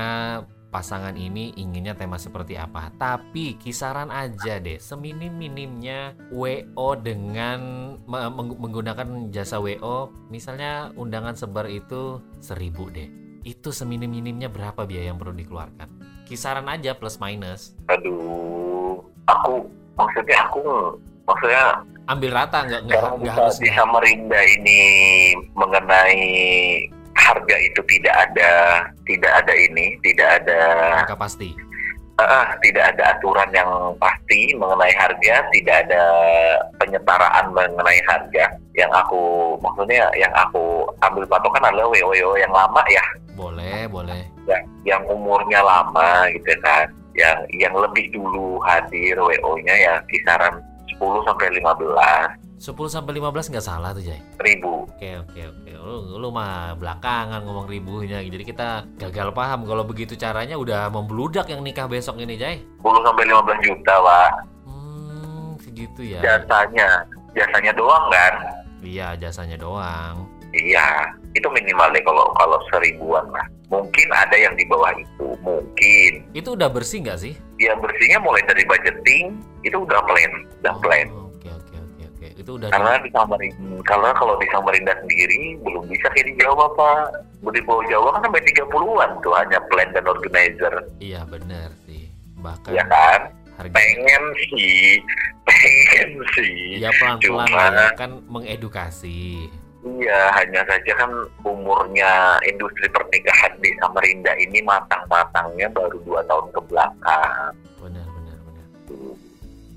pasangan 0.68 1.16
ini 1.16 1.56
inginnya 1.56 1.96
tema 1.96 2.20
seperti 2.20 2.60
apa. 2.60 2.92
Tapi 3.00 3.56
kisaran 3.56 4.12
aja 4.12 4.60
deh, 4.60 4.76
seminim-minimnya 4.78 6.14
WO 6.30 6.90
dengan 7.00 7.60
me- 8.04 8.30
meng- 8.30 8.60
menggunakan 8.60 9.32
jasa 9.32 9.58
WO, 9.58 10.12
misalnya 10.28 10.92
undangan 11.00 11.34
sebar 11.34 11.72
itu 11.72 12.20
seribu 12.44 12.92
deh. 12.92 13.08
Itu 13.48 13.72
seminim-minimnya 13.72 14.52
berapa 14.52 14.84
biaya 14.84 15.16
yang 15.16 15.18
perlu 15.18 15.32
dikeluarkan? 15.32 15.88
Kisaran 16.28 16.68
aja 16.68 16.92
plus 16.92 17.16
minus. 17.24 17.72
aduh 17.88 19.00
aku 19.32 19.64
maksudnya 19.96 20.44
aku 20.52 20.60
maksudnya 21.24 21.80
ambil 22.08 22.32
rata 22.32 22.64
nggak 22.64 22.82
nggak 22.88 23.02
nggak 23.20 23.36
harus 23.36 23.60
di 23.60 23.70
Samarinda 23.76 24.40
ini 24.40 24.82
mengenai 25.60 26.24
harga 27.20 27.56
itu 27.60 27.82
tidak 27.92 28.16
ada 28.16 28.52
tidak 29.04 29.32
ada 29.44 29.54
ini 29.54 30.00
tidak 30.02 30.44
ada 30.44 30.62
angka 31.04 31.20
pasti. 31.20 31.52
Ah, 32.18 32.58
tidak 32.66 32.98
ada 32.98 33.14
aturan 33.14 33.46
yang 33.54 33.94
pasti 34.02 34.50
mengenai 34.58 34.90
harga 34.98 35.46
tidak 35.54 35.86
ada 35.86 36.04
penyetaraan 36.82 37.54
mengenai 37.54 38.02
harga. 38.10 38.58
Yang 38.74 38.92
aku 39.06 39.22
maksudnya 39.62 40.10
yang 40.18 40.34
aku 40.34 40.90
ambil 41.06 41.30
patokan 41.30 41.70
adalah 41.70 41.86
WO 41.94 42.34
yang 42.34 42.50
lama 42.50 42.82
ya. 42.90 43.06
Boleh 43.38 43.86
boleh. 43.86 44.26
Yang, 44.50 44.64
yang 44.82 45.04
umurnya 45.06 45.62
lama 45.62 46.26
gitu 46.34 46.58
kan. 46.66 46.90
Yang 47.14 47.38
yang 47.54 47.74
lebih 47.78 48.10
dulu 48.10 48.58
hadir 48.66 49.14
WO-nya 49.22 49.76
ya 49.78 49.96
kisaran 50.10 50.58
10 50.98 51.28
sampai 51.30 51.48
15 51.62 52.58
10 52.58 52.90
sampai 52.90 53.12
15 53.22 53.52
nggak 53.54 53.66
salah 53.66 53.94
tuh 53.94 54.02
Jay 54.02 54.18
ribu. 54.42 54.90
Oke 54.98 55.14
oke 55.22 55.42
oke. 55.46 55.72
Lu, 55.78 56.18
lu 56.18 56.30
mah 56.34 56.74
belakangan 56.74 57.46
ngomong 57.46 57.70
ribunya 57.70 58.20
jadi 58.26 58.42
kita 58.42 58.70
gagal 58.98 59.30
paham 59.32 59.64
kalau 59.70 59.86
begitu 59.86 60.18
caranya 60.18 60.58
udah 60.58 60.90
membludak 60.90 61.46
yang 61.54 61.62
nikah 61.62 61.86
besok 61.86 62.18
ini 62.18 62.34
Jay 62.34 62.66
10 62.82 63.06
sampai 63.06 63.24
15 63.30 63.62
juta 63.66 63.94
pak. 64.02 64.32
Hmm 64.66 65.54
segitu 65.62 66.02
ya. 66.02 66.20
Jasanya. 66.26 67.06
Jasanya 67.38 67.72
doang 67.78 68.10
kan? 68.10 68.34
Iya 68.82 69.14
jasanya 69.22 69.58
doang. 69.62 70.26
Iya 70.58 71.14
itu 71.38 71.48
minimal 71.48 71.88
deh 71.90 72.02
kalau 72.02 72.26
kalau 72.36 72.58
seribuan 72.68 73.26
lah. 73.30 73.46
Mungkin 73.68 74.08
ada 74.10 74.34
yang 74.34 74.56
di 74.56 74.64
bawah 74.64 74.96
itu 74.96 75.28
mungkin. 75.44 76.12
Itu 76.32 76.56
udah 76.56 76.68
bersih 76.68 77.04
nggak 77.04 77.20
sih? 77.20 77.36
ya 77.58 77.74
bersihnya 77.74 78.22
mulai 78.22 78.46
dari 78.46 78.62
budgeting 78.64 79.34
itu 79.66 79.74
udah 79.74 79.98
plan 80.06 80.30
udah 80.62 80.78
plan 80.78 81.10
Oh, 81.10 81.26
Oke 81.34 81.50
oke 81.50 81.74
oke 81.74 82.04
oke. 82.06 82.28
Itu 82.38 82.52
udah 82.54 82.70
karena 82.70 83.02
di 83.02 83.10
Samarinda 83.10 83.82
karena 83.82 84.10
kalau 84.14 84.38
di 84.38 84.48
Samarinda 84.54 84.94
sendiri 84.94 85.58
belum 85.66 85.90
bisa 85.90 86.06
kayak 86.14 86.30
di 86.30 86.34
Jawa 86.38 86.70
pak. 86.78 87.18
Di 87.42 87.62
bawah 87.66 87.82
Jawa 87.90 88.08
kan 88.14 88.30
sampai 88.30 88.46
30-an 88.46 89.10
tuh 89.22 89.34
hanya 89.34 89.60
plan 89.74 89.90
dan 89.90 90.06
organizer. 90.06 90.74
Iya 91.02 91.26
bener 91.26 91.74
sih. 91.90 92.06
Bahkan 92.38 92.72
ya 92.74 92.86
kan? 92.86 93.22
harga 93.58 93.74
pengen 93.74 94.24
sih 94.54 95.02
pengen 95.50 96.10
sih. 96.38 96.78
Ya 96.78 96.94
pelan-pelan 96.94 97.50
Cuma- 97.50 97.74
ya, 97.74 97.90
kan 97.98 98.22
mengedukasi 98.30 99.50
Iya, 99.88 100.20
hanya 100.36 100.62
saja 100.68 100.92
kan 101.00 101.12
umurnya 101.48 102.36
industri 102.44 102.92
pernikahan 102.92 103.56
di 103.64 103.72
Samarinda 103.80 104.36
ini 104.36 104.60
matang-matangnya 104.68 105.72
baru 105.72 105.98
dua 106.04 106.20
tahun 106.28 106.52
ke 106.52 106.62
belakang. 106.68 107.52
benar 107.80 108.08
benar 108.12 108.38
benar 108.44 108.68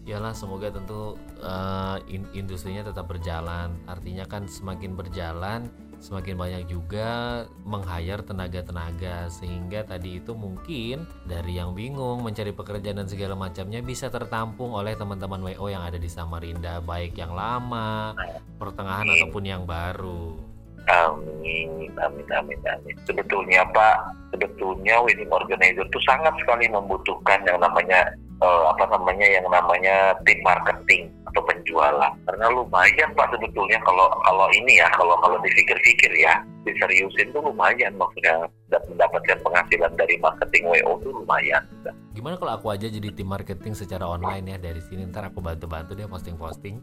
Yalah 0.09 0.35
semoga 0.35 0.75
tentu 0.75 1.15
in- 2.11 2.31
industrinya 2.35 2.91
tetap 2.91 3.07
berjalan. 3.07 3.79
Artinya 3.87 4.27
kan 4.27 4.51
semakin 4.51 4.99
berjalan, 4.99 5.71
semakin 6.01 6.35
banyak 6.35 6.63
juga 6.67 7.45
meng-hire 7.63 8.25
tenaga-tenaga 8.25 9.29
sehingga 9.29 9.85
tadi 9.85 10.17
itu 10.17 10.33
mungkin 10.33 11.05
dari 11.29 11.61
yang 11.61 11.77
bingung 11.77 12.25
mencari 12.25 12.57
pekerjaan 12.57 13.05
dan 13.05 13.09
segala 13.09 13.37
macamnya 13.37 13.85
bisa 13.85 14.09
tertampung 14.09 14.73
oleh 14.73 14.97
teman-teman 14.97 15.45
WO 15.45 15.69
yang 15.69 15.85
ada 15.85 16.01
di 16.01 16.09
Samarinda, 16.09 16.81
baik 16.81 17.21
yang 17.21 17.37
lama, 17.37 18.17
pertengahan 18.57 19.07
ataupun 19.07 19.45
yang 19.45 19.69
baru. 19.69 20.51
Amin, 20.89 21.93
amin, 22.01 22.29
amin, 22.33 22.61
amin. 22.65 22.97
Sebetulnya 23.05 23.63
Pak, 23.69 24.17
sebetulnya 24.33 25.05
wedding 25.05 25.29
organizer 25.29 25.85
itu 25.85 26.01
sangat 26.09 26.33
sekali 26.41 26.67
membutuhkan 26.73 27.45
yang 27.45 27.61
namanya 27.61 28.09
eh, 28.41 28.65
apa 28.73 28.89
namanya 28.89 29.27
yang 29.29 29.47
namanya 29.53 30.17
tim 30.25 30.41
marketing 30.41 31.13
penjualan. 31.71 32.13
Karena 32.27 32.47
lumayan 32.51 33.09
Pak 33.15 33.27
sebetulnya 33.31 33.79
kalau 33.87 34.11
kalau 34.27 34.47
ini 34.51 34.83
ya 34.83 34.91
kalau 34.99 35.15
kalau 35.23 35.39
dipikir-pikir 35.47 36.11
ya 36.19 36.43
diseriusin 36.67 37.31
tuh 37.31 37.47
lumayan 37.47 37.95
maksudnya 37.95 38.51
dan 38.75 38.83
mendapatkan 38.91 39.39
penghasilan 39.47 39.93
dari 39.95 40.19
marketing 40.19 40.67
WO 40.67 40.99
tuh 40.99 41.15
lumayan. 41.15 41.63
Gimana 42.11 42.35
kalau 42.35 42.59
aku 42.59 42.75
aja 42.75 42.91
jadi 42.91 43.15
tim 43.15 43.31
marketing 43.31 43.79
secara 43.79 44.03
online 44.03 44.51
ya 44.51 44.57
dari 44.59 44.83
sini 44.83 45.07
ntar 45.07 45.31
aku 45.31 45.39
bantu-bantu 45.39 45.95
dia 45.95 46.11
posting-posting. 46.11 46.83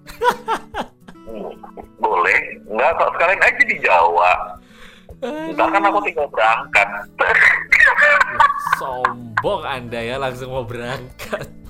Hmm, 1.28 1.52
boleh, 2.00 2.40
nggak 2.72 2.92
kok 2.96 3.12
sekalian 3.20 3.42
aja 3.44 3.64
di 3.68 3.76
Jawa. 3.84 4.32
Ntar 5.20 5.68
kan 5.68 5.84
aku 5.84 6.00
tinggal 6.08 6.28
berangkat. 6.32 6.88
Sombong 8.80 9.64
Anda 9.68 10.00
ya 10.00 10.16
langsung 10.16 10.56
mau 10.56 10.64
berangkat. 10.64 11.67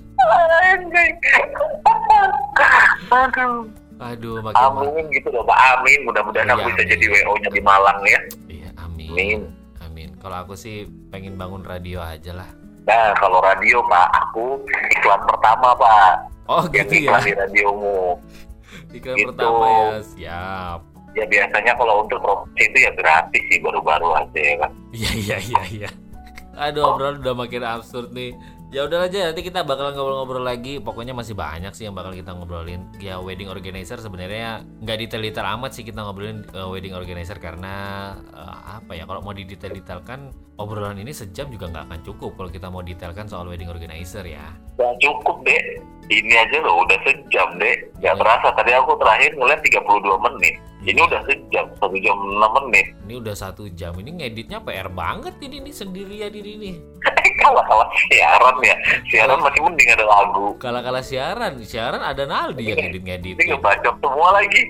Aduh. 3.08 3.70
Aduh, 3.98 4.38
makin 4.40 4.54
ma- 4.54 4.86
Amin 4.86 5.06
gitu 5.10 5.34
loh 5.34 5.42
Pak. 5.42 5.58
Amin. 5.74 6.00
Mudah-mudahan 6.06 6.46
aku 6.48 6.62
Iya, 6.62 6.68
bisa 6.70 6.82
amin. 6.82 6.92
jadi 6.94 7.06
WO-nya 7.10 7.50
di 7.50 7.62
Malang 7.62 8.00
ya. 8.06 8.20
Iya, 8.46 8.70
amin. 8.78 9.10
Amin. 9.10 9.40
Amin. 9.82 10.10
Kalau 10.22 10.38
aku 10.38 10.54
sih 10.54 10.86
pengen 11.10 11.34
bangun 11.34 11.66
radio 11.66 11.98
aja 12.00 12.30
lah. 12.32 12.50
Nah, 12.86 13.12
kalau 13.18 13.42
radio 13.42 13.82
Pak, 13.84 14.08
aku 14.14 14.62
iklan 14.94 15.22
pertama 15.26 15.74
Pak. 15.74 16.14
Oh, 16.46 16.64
Yang 16.70 16.78
gitu 16.86 16.94
ya. 16.94 17.02
iklan 17.10 17.22
di 17.22 17.34
radiomu. 17.36 17.98
Iklan 18.96 19.16
gitu. 19.18 19.28
pertama 19.34 19.66
ya, 19.66 19.88
siap. 20.06 20.80
Ya 21.12 21.26
biasanya 21.26 21.74
kalau 21.74 22.06
untuk 22.06 22.20
promosi 22.22 22.62
itu 22.62 22.78
ya 22.78 22.92
gratis 22.94 23.44
sih 23.50 23.60
baru-baru 23.60 24.14
aja 24.14 24.40
ya 24.40 24.56
kan. 24.62 24.72
Iya, 24.94 25.12
iya, 25.18 25.38
iya, 25.42 25.62
iya. 25.74 25.90
Aduh, 26.56 26.86
obrolan 26.88 27.20
udah 27.20 27.36
makin 27.36 27.64
absurd 27.64 28.12
nih. 28.12 28.38
Ya 28.68 28.84
udah 28.84 29.08
aja 29.08 29.32
nanti 29.32 29.48
kita 29.48 29.64
bakal 29.64 29.96
ngobrol-ngobrol 29.96 30.44
lagi. 30.44 30.84
Pokoknya 30.84 31.16
masih 31.16 31.40
banyak 31.40 31.72
sih 31.72 31.88
yang 31.88 31.96
bakal 31.96 32.12
kita 32.12 32.36
ngobrolin. 32.36 32.84
Ya 33.00 33.16
wedding 33.16 33.48
organizer 33.48 33.96
sebenarnya 33.96 34.68
nggak 34.84 35.08
detail-detail 35.08 35.56
amat 35.56 35.72
sih 35.72 35.88
kita 35.88 36.04
ngobrolin 36.04 36.44
uh, 36.52 36.68
wedding 36.68 36.92
organizer 36.92 37.40
karena 37.40 38.12
uh, 38.36 38.84
apa 38.84 38.92
ya 39.00 39.08
kalau 39.08 39.24
mau 39.24 39.32
didetail-detailkan 39.32 40.36
obrolan 40.60 41.00
ini 41.00 41.16
sejam 41.16 41.48
juga 41.48 41.72
nggak 41.72 41.86
akan 41.88 42.00
cukup 42.04 42.36
kalau 42.36 42.50
kita 42.52 42.68
mau 42.68 42.84
detailkan 42.84 43.32
soal 43.32 43.48
wedding 43.48 43.72
organizer 43.72 44.28
ya. 44.28 44.52
Ya 44.76 44.90
cukup 45.00 45.48
deh. 45.48 45.64
Ini 46.12 46.36
aja 46.36 46.60
loh 46.60 46.84
udah 46.84 47.00
sejam 47.08 47.48
deh. 47.56 47.76
Iya. 48.04 48.12
Gak 48.12 48.16
terasa 48.20 48.48
tadi 48.52 48.76
aku 48.76 49.00
terakhir 49.00 49.32
ngeliat 49.40 49.64
32 49.64 50.28
menit. 50.28 50.56
Ini 50.88 51.00
udah 51.04 51.20
sejam, 51.28 51.66
satu 51.84 51.96
jam 52.00 52.16
6 52.16 52.64
menit. 52.68 52.86
Ini 53.08 53.14
udah 53.20 53.36
satu 53.36 53.64
jam. 53.76 53.92
Ini 53.96 54.12
ngeditnya 54.24 54.60
PR 54.64 54.88
banget 54.92 55.36
ini 55.44 55.64
nih 55.68 55.74
sendirian 55.76 56.32
ini 56.32 56.52
nih. 56.60 56.76
Kalau 57.48 57.64
kalau 57.64 57.86
siaran 58.12 58.56
ya, 58.60 58.76
siaran 59.08 59.40
masih 59.40 59.62
mending 59.64 59.90
ada 59.96 60.04
lagu. 60.04 60.46
Kala-kala 60.60 61.00
siaran, 61.00 61.64
siaran 61.64 62.04
ada 62.04 62.28
Naldi 62.28 62.76
yang 62.76 62.80
ngedit-ngedit. 62.84 63.40
Ini 63.40 63.56
ngebacot 63.56 63.96
semua 64.04 64.28
lagi. 64.36 64.62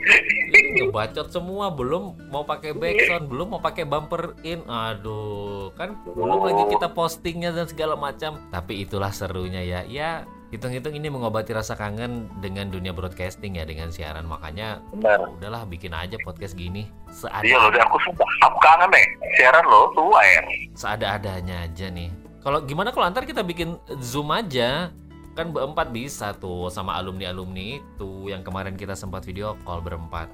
Ini 0.54 0.60
ngebacot 0.86 1.28
semua, 1.34 1.66
belum 1.74 2.30
mau 2.30 2.46
pakai 2.46 2.78
backsound, 2.78 3.26
belum 3.26 3.58
mau 3.58 3.62
pakai 3.66 3.90
bumper 3.90 4.38
in. 4.46 4.62
Aduh, 4.70 5.74
kan 5.74 5.98
belum 6.06 6.46
lagi 6.46 6.64
kita 6.78 6.94
postingnya 6.94 7.50
dan 7.50 7.66
segala 7.66 7.98
macam. 7.98 8.38
Tapi 8.54 8.86
itulah 8.86 9.10
serunya 9.10 9.66
ya. 9.66 9.82
Ya, 9.90 10.30
hitung-hitung 10.54 10.94
ini 10.94 11.10
mengobati 11.10 11.58
rasa 11.58 11.74
kangen 11.74 12.30
dengan 12.46 12.70
dunia 12.70 12.94
broadcasting 12.94 13.58
ya, 13.58 13.66
dengan 13.66 13.90
siaran. 13.90 14.30
Makanya 14.30 14.86
Benar. 14.94 15.34
udahlah 15.42 15.66
bikin 15.66 15.98
aja 15.98 16.22
podcast 16.22 16.54
gini 16.54 16.86
seada 17.10 17.42
Iya 17.42 17.58
loh, 17.58 17.74
aku 17.74 17.98
sumpah, 18.06 18.30
aku 18.46 18.58
kangen 18.62 18.94
deh. 18.94 19.08
Siaran 19.42 19.66
lo, 19.66 19.90
tua 19.98 20.22
ya. 20.22 20.42
seada-adanya 20.78 21.66
aja 21.66 21.90
nih. 21.90 22.27
Kalau 22.48 22.64
gimana 22.64 22.96
kalau 22.96 23.04
antar 23.04 23.28
kita 23.28 23.44
bikin 23.44 23.76
Zoom 24.00 24.32
aja? 24.32 24.88
Kan 25.36 25.52
berempat 25.52 25.92
bisa 25.92 26.32
tuh 26.32 26.72
sama 26.72 26.96
alumni-alumni 26.96 27.84
itu 27.84 28.32
yang 28.32 28.40
kemarin 28.40 28.80
kita 28.80 28.96
sempat 28.96 29.28
video 29.28 29.60
call 29.68 29.84
berempat. 29.84 30.32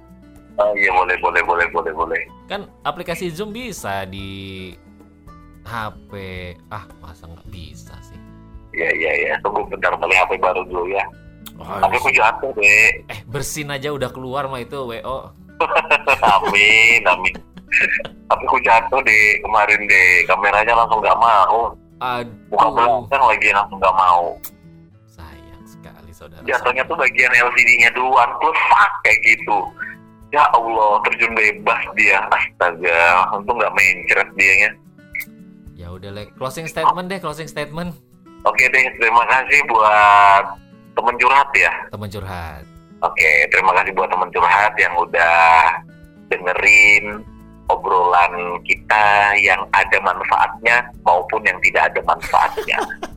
Oh 0.62 0.78
iya 0.78 0.93
boleh, 0.93 1.17
boleh, 1.17 1.41
boleh, 1.41 1.65
boleh, 1.73 1.89
boleh. 1.89 2.21
Kan 2.45 2.69
aplikasi 2.86 3.34
Zoom 3.34 3.49
bisa 3.49 4.06
di 4.06 4.69
HP. 5.65 6.13
Ah, 6.69 6.86
masa 7.02 7.26
nggak 7.26 7.49
bisa 7.49 7.97
sih? 8.06 8.21
Iya, 8.78 8.93
iya, 8.93 9.12
iya. 9.17 9.34
Tunggu 9.41 9.65
bentar 9.65 9.97
beli 9.97 10.13
HP 10.13 10.38
baru 10.38 10.69
dulu 10.69 10.93
ya. 10.93 11.02
Oh, 11.58 11.82
Tapi 11.82 11.97
aku 11.97 12.13
jatuh 12.13 12.54
deh. 12.54 13.10
eh, 13.10 13.26
bersin 13.26 13.73
aja 13.73 13.89
udah 13.89 14.13
keluar 14.13 14.45
mah 14.45 14.62
itu 14.62 14.78
WO. 14.78 15.34
amin, 16.38 17.02
amin. 17.10 17.36
Tapi 18.30 18.43
aku 18.45 18.62
jatuh 18.62 19.02
deh 19.02 19.41
kemarin 19.41 19.82
deh. 19.89 20.30
Kameranya 20.30 20.78
langsung 20.78 21.02
nggak 21.02 21.17
mau. 21.17 21.73
Buka 22.51 22.67
Aduh, 22.67 23.07
belakang 23.07 23.23
lagi 23.31 23.47
langsung 23.55 23.79
nggak 23.79 23.95
mau. 23.95 24.35
sayang 25.07 25.63
sekali 25.63 26.11
saudara. 26.11 26.43
Jatuhnya 26.43 26.83
tuh 26.83 26.99
bagian 26.99 27.31
LCD-nya 27.31 27.89
duluan. 27.95 28.27
Plus 28.43 28.59
fuck 28.67 28.91
kayak 29.07 29.19
gitu. 29.23 29.57
Ya 30.35 30.43
Allah, 30.51 30.99
terjun 31.07 31.31
bebas 31.31 31.81
dia. 31.95 32.19
Astaga, 32.27 33.31
untung 33.31 33.55
nggak 33.55 33.71
mencret 33.71 34.29
dianya. 34.35 34.69
Ya 35.77 35.87
udah, 35.93 36.11
Lek. 36.11 36.35
Closing 36.35 36.67
statement 36.67 37.07
deh, 37.07 37.19
closing 37.23 37.47
statement. 37.47 37.95
Oke 38.43 38.67
deh, 38.67 38.83
terima 38.99 39.23
kasih 39.31 39.63
buat 39.71 40.43
temen 40.99 41.15
curhat 41.15 41.49
ya. 41.55 41.71
Teman 41.87 42.11
curhat. 42.11 42.63
Oke, 42.99 43.31
terima 43.47 43.71
kasih 43.79 43.91
buat 43.95 44.11
teman 44.11 44.27
curhat 44.35 44.73
yang 44.75 44.93
udah 44.99 45.39
dengerin 46.27 47.23
obrolan 47.73 48.62
kita 48.62 49.33
yang 49.41 49.65
ada 49.73 49.97
manfaatnya 50.05 50.86
maupun 51.01 51.41
yang 51.43 51.57
tidak 51.65 51.89
ada 51.89 52.01
manfaatnya. 52.05 52.79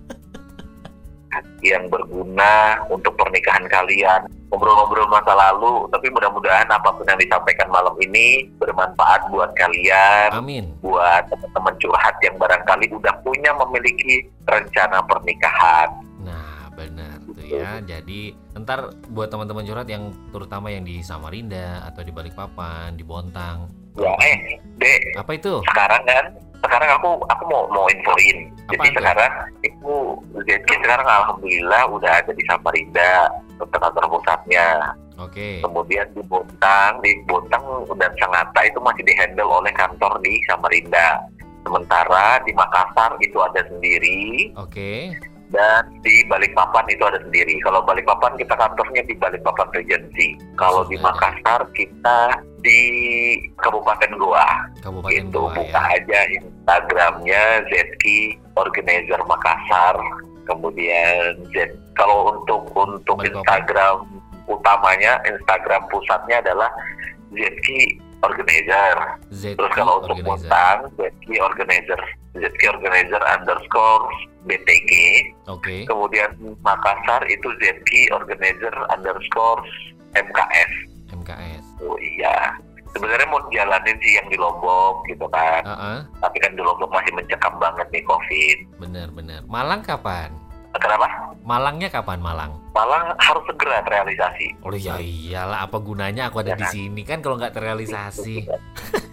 yang 1.64 1.88
berguna 1.88 2.80
untuk 2.88 3.16
pernikahan 3.16 3.64
kalian. 3.68 4.28
Ngobrol-ngobrol 4.46 5.10
masa 5.10 5.34
lalu, 5.34 5.90
tapi 5.90 6.06
mudah-mudahan 6.14 6.70
apa 6.70 6.94
pun 6.94 7.02
yang 7.02 7.18
disampaikan 7.18 7.66
malam 7.66 7.92
ini 7.98 8.46
bermanfaat 8.62 9.26
buat 9.34 9.50
kalian, 9.58 10.30
Amin. 10.30 10.70
buat 10.78 11.26
teman-teman 11.26 11.74
curhat 11.82 12.14
yang 12.22 12.38
barangkali 12.38 12.86
udah 12.94 13.14
punya 13.26 13.50
memiliki 13.66 14.22
rencana 14.46 15.02
pernikahan. 15.02 15.90
Nah, 16.22 16.70
benar 16.78 17.18
tuh 17.26 17.42
ya. 17.42 17.82
Jadi, 17.82 18.38
ntar 18.54 18.94
buat 19.10 19.34
teman-teman 19.34 19.66
curhat 19.66 19.90
yang 19.90 20.14
terutama 20.30 20.70
yang 20.70 20.86
di 20.86 21.02
Samarinda 21.02 21.82
atau 21.82 22.06
di 22.06 22.14
Balikpapan, 22.14 22.94
di 22.94 23.02
Bontang. 23.02 23.85
Ya, 23.96 24.12
eh, 24.20 24.36
Dek, 24.76 25.00
Apa 25.16 25.32
itu? 25.34 25.64
sekarang 25.72 26.02
kan 26.04 26.24
sekarang 26.60 26.88
aku 26.98 27.08
aku 27.30 27.42
mau 27.46 27.64
mau 27.70 27.86
infoin 27.86 28.50
jadi 28.66 28.74
Apaan 28.74 28.90
tuh? 28.90 28.98
sekarang 28.98 29.32
itu 29.62 29.94
ZK 30.42 30.68
sekarang 30.82 31.06
alhamdulillah 31.06 31.82
udah 31.94 32.12
ada 32.18 32.32
di 32.34 32.42
Samarinda 32.50 33.30
untuk 33.60 33.78
kantor 33.78 34.04
pusatnya 34.18 34.66
Oke. 35.20 35.62
kemudian 35.62 36.04
di 36.16 36.20
Bontang 36.26 36.98
di 37.06 37.22
Bontang 37.28 37.62
dan 37.96 38.10
Sangatta 38.18 38.60
itu 38.66 38.82
masih 38.82 39.04
dihandle 39.06 39.46
oleh 39.46 39.70
kantor 39.78 40.18
di 40.20 40.34
Samarinda 40.50 41.22
sementara 41.62 42.42
di 42.42 42.52
Makassar 42.56 43.14
itu 43.22 43.38
ada 43.38 43.62
sendiri 43.70 44.50
Oke. 44.58 45.14
dan 45.54 45.86
di 46.02 46.26
Balikpapan 46.26 46.84
itu 46.90 47.04
ada 47.06 47.22
sendiri 47.22 47.54
kalau 47.62 47.78
Balikpapan 47.86 48.34
kita 48.34 48.58
kantornya 48.58 49.06
di 49.06 49.14
Balikpapan 49.14 49.68
Regency 49.70 50.34
kalau 50.58 50.82
di. 50.88 50.98
Makassar 50.98 51.62
kita 51.78 52.42
di 52.66 52.80
Kabupaten 53.62 54.12
Goa 54.18 54.50
Kabupaten 54.82 55.14
itu 55.14 55.38
Goa 55.38 55.54
buka 55.54 55.82
ya. 55.86 55.94
aja 56.02 56.18
Instagramnya 56.34 57.42
Zetki 57.70 58.34
Organizer 58.58 59.22
Makassar 59.30 59.94
kemudian 60.50 61.38
Z 61.54 61.70
kalau 61.94 62.34
untuk 62.34 62.66
untuk. 62.74 63.22
Instagram 63.22 64.02
utamanya 64.50 65.22
Instagram 65.26 65.86
pusatnya 65.90 66.42
adalah 66.42 66.70
Zetki 67.34 68.02
Organizer 68.26 68.96
ZK 69.30 69.54
terus 69.58 69.72
kalau 69.74 70.02
untuk 70.02 70.18
Organizer. 70.18 70.90
Zetki 70.98 71.34
Organizer 71.38 72.00
Zetki 72.34 72.66
Organizer 72.66 73.22
underscore 73.22 74.06
BTG 74.46 74.90
Oke. 75.50 75.86
kemudian 75.86 76.30
Makassar 76.62 77.22
itu 77.30 77.50
Zetki 77.62 78.10
Organizer 78.14 78.74
underscore 78.90 79.62
MKS 80.14 80.95
MKS. 81.10 81.64
oh 81.80 81.98
iya 81.98 82.54
sebenarnya 82.90 83.28
mau 83.28 83.40
jalanin 83.50 83.96
sih 84.00 84.12
yang 84.14 84.26
di 84.26 84.36
Lombok 84.36 85.04
gitu 85.06 85.26
kan 85.28 85.62
Heeh. 85.62 85.98
tapi 86.18 86.36
kan 86.40 86.52
di 86.52 86.62
Lombok 86.62 86.88
masih 86.88 87.12
mencekam 87.12 87.54
banget 87.56 87.86
nih 87.90 88.04
COVID. 88.04 88.58
Bener-bener. 88.80 89.40
Malang 89.46 89.82
kapan? 89.82 90.32
Kenapa? 90.76 91.08
Malangnya 91.40 91.88
kapan 91.88 92.20
Malang? 92.20 92.52
Malah 92.76 93.16
harus 93.16 93.40
segera 93.48 93.80
terrealisasi. 93.80 94.60
Oh 94.60 94.68
ya 94.70 95.00
iyalah 95.00 95.64
apa 95.64 95.80
gunanya 95.80 96.28
aku 96.28 96.44
ada 96.44 96.52
Ya 96.52 96.60
di 96.60 96.64
kan? 96.68 96.72
sini 96.72 97.00
kan 97.00 97.18
kalau 97.24 97.40
nggak 97.40 97.56
terrealisasi. 97.56 98.44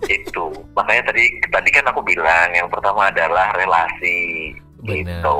Itu. 0.03 0.51
Makanya 0.75 1.07
tadi 1.07 1.23
tadi 1.47 1.69
kan 1.71 1.87
aku 1.87 2.03
bilang 2.03 2.51
yang 2.51 2.67
pertama 2.67 3.07
adalah 3.07 3.55
relasi. 3.55 4.51
Bener, 4.83 5.23
Gitu. 5.23 5.39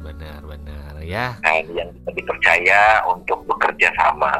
bener, 0.00 0.40
bener 0.40 0.92
ya. 1.04 1.36
Kan 1.44 1.68
yang 1.76 1.92
bisa 1.92 2.10
dipercaya 2.16 3.04
untuk 3.04 3.44
bekerja 3.44 3.92
sama. 3.92 4.32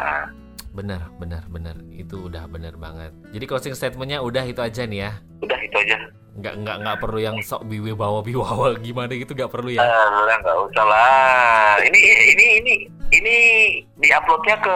Bener, 0.78 1.10
bener, 1.18 1.42
bener. 1.50 1.74
Itu 1.90 2.30
udah 2.30 2.46
bener 2.46 2.78
banget. 2.78 3.10
Jadi 3.34 3.44
closing 3.50 3.74
statementnya 3.74 4.22
udah 4.22 4.46
itu 4.46 4.62
aja 4.62 4.86
nih 4.86 5.10
ya. 5.10 5.12
Udah 5.42 5.58
itu 5.58 5.74
aja. 5.74 5.98
Nggak 6.38 6.54
nggak 6.54 6.76
nggak 6.86 6.96
perlu 7.02 7.18
yang 7.18 7.34
sok 7.42 7.66
biwi 7.66 7.98
bawa 7.98 8.22
biwawa 8.22 8.78
gimana 8.78 9.10
gitu 9.10 9.34
nggak 9.34 9.50
perlu 9.50 9.74
ya. 9.74 9.82
Eh, 9.82 10.06
udah 10.22 10.36
nggak 10.38 10.58
usah 10.70 10.86
lah. 10.86 11.82
Ini 11.82 11.98
ini 12.30 12.44
ini 12.62 12.74
ini 13.10 13.36
diuploadnya 13.98 14.54
ke 14.62 14.74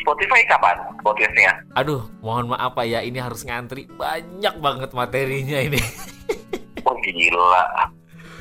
Spotify 0.00 0.40
kapan? 0.48 0.80
Podcastnya? 1.04 1.60
Aduh, 1.76 2.08
mohon 2.24 2.48
maaf 2.48 2.72
Pak 2.72 2.88
ya 2.88 3.04
ini 3.04 3.20
harus 3.20 3.44
ngantri 3.44 3.84
banyak 3.92 4.56
banget 4.64 4.96
materinya 4.96 5.60
ini. 5.60 5.80
Oh 6.82 6.98
gila. 6.98 7.62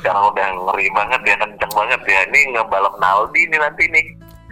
Sekarang 0.01 0.33
udah 0.33 0.47
ngeri 0.49 0.89
banget 0.97 1.21
ya, 1.29 1.35
kenceng 1.37 1.73
banget 1.77 2.01
ya. 2.09 2.25
Ini 2.25 2.57
ngebalap 2.57 2.97
Naldi 2.97 3.45
nih 3.53 3.59
nanti 3.61 3.85
nih. 3.85 4.05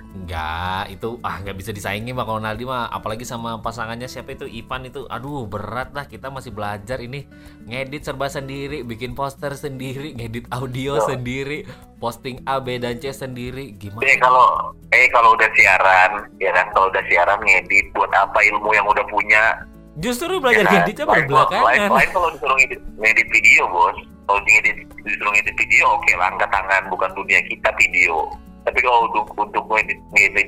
Enggak, 0.09 0.89
itu 0.89 1.21
ah 1.21 1.37
nggak 1.37 1.53
bisa 1.53 1.69
disaingi 1.69 2.09
mah 2.09 2.25
kalau 2.25 2.41
Naldi 2.41 2.65
mah 2.65 2.89
apalagi 2.89 3.21
sama 3.21 3.61
pasangannya 3.61 4.09
siapa 4.09 4.33
itu 4.33 4.49
Ipan 4.49 4.81
itu. 4.83 5.05
Aduh, 5.05 5.45
berat 5.45 5.93
lah 5.93 6.09
kita 6.09 6.33
masih 6.33 6.49
belajar 6.49 6.97
ini 6.97 7.29
ngedit 7.63 8.03
serba 8.03 8.25
sendiri, 8.25 8.81
bikin 8.81 9.13
poster 9.13 9.53
sendiri, 9.53 10.17
ngedit 10.17 10.49
audio 10.49 10.97
sendiri, 11.05 11.61
posting 11.97 12.41
A, 12.43 12.57
B 12.57 12.81
dan 12.81 12.97
C 12.97 13.13
sendiri. 13.13 13.77
Gimana? 13.77 14.01
Eh 14.01 14.17
kalau 14.17 14.73
eh 14.89 15.05
kalau 15.13 15.37
udah 15.37 15.49
siaran, 15.53 16.11
ya 16.41 16.49
kan 16.51 16.65
kalau 16.73 16.89
udah 16.89 17.03
siaran 17.05 17.37
ngedit 17.45 17.93
buat 17.93 18.09
apa 18.09 18.41
ilmu 18.49 18.73
yang 18.73 18.89
udah 18.89 19.05
punya? 19.05 19.61
Justru 20.01 20.41
belajar 20.41 20.63
ya 20.63 20.65
kan? 20.65 20.73
ngeditnya 20.81 21.05
baru 21.05 21.21
kalau- 21.21 21.29
Lain, 21.29 21.53
belakangan. 21.53 21.89
lain 21.93 22.09
kalau 22.09 22.29
disuruh 22.33 22.57
ngedit, 22.57 22.81
ngedit 22.97 23.27
video, 23.29 23.61
bos. 23.69 23.97
Kalau 24.25 24.41
ngedit 24.41 24.77
disuruh 25.05 25.31
ngedit 25.37 25.53
video, 25.53 25.85
oke 25.93 26.11
lah, 26.17 26.33
angkat 26.33 26.49
tangan 26.49 26.81
bukan 26.89 27.09
dunia 27.13 27.39
kita 27.45 27.69
video. 27.77 28.25
Tapi 28.67 28.79
kalau 28.83 29.07
untuk 29.07 29.25
untuk 29.39 29.63
ngedit, 29.71 29.99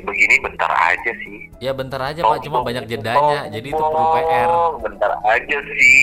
begini 0.03 0.35
bentar 0.43 0.71
aja 0.71 1.11
sih. 1.23 1.47
Ya 1.63 1.71
bentar 1.71 2.01
aja 2.03 2.21
Pak, 2.21 2.43
cuma 2.43 2.59
Sombong, 2.61 2.67
banyak 2.67 2.85
jedanya. 2.91 3.39
Jadi 3.49 3.67
itu 3.71 3.81
perlu 3.81 4.07
PR. 4.13 4.47
sombong, 4.49 4.73
Bentar 4.83 5.11
aja 5.25 5.57
sih. 5.73 5.97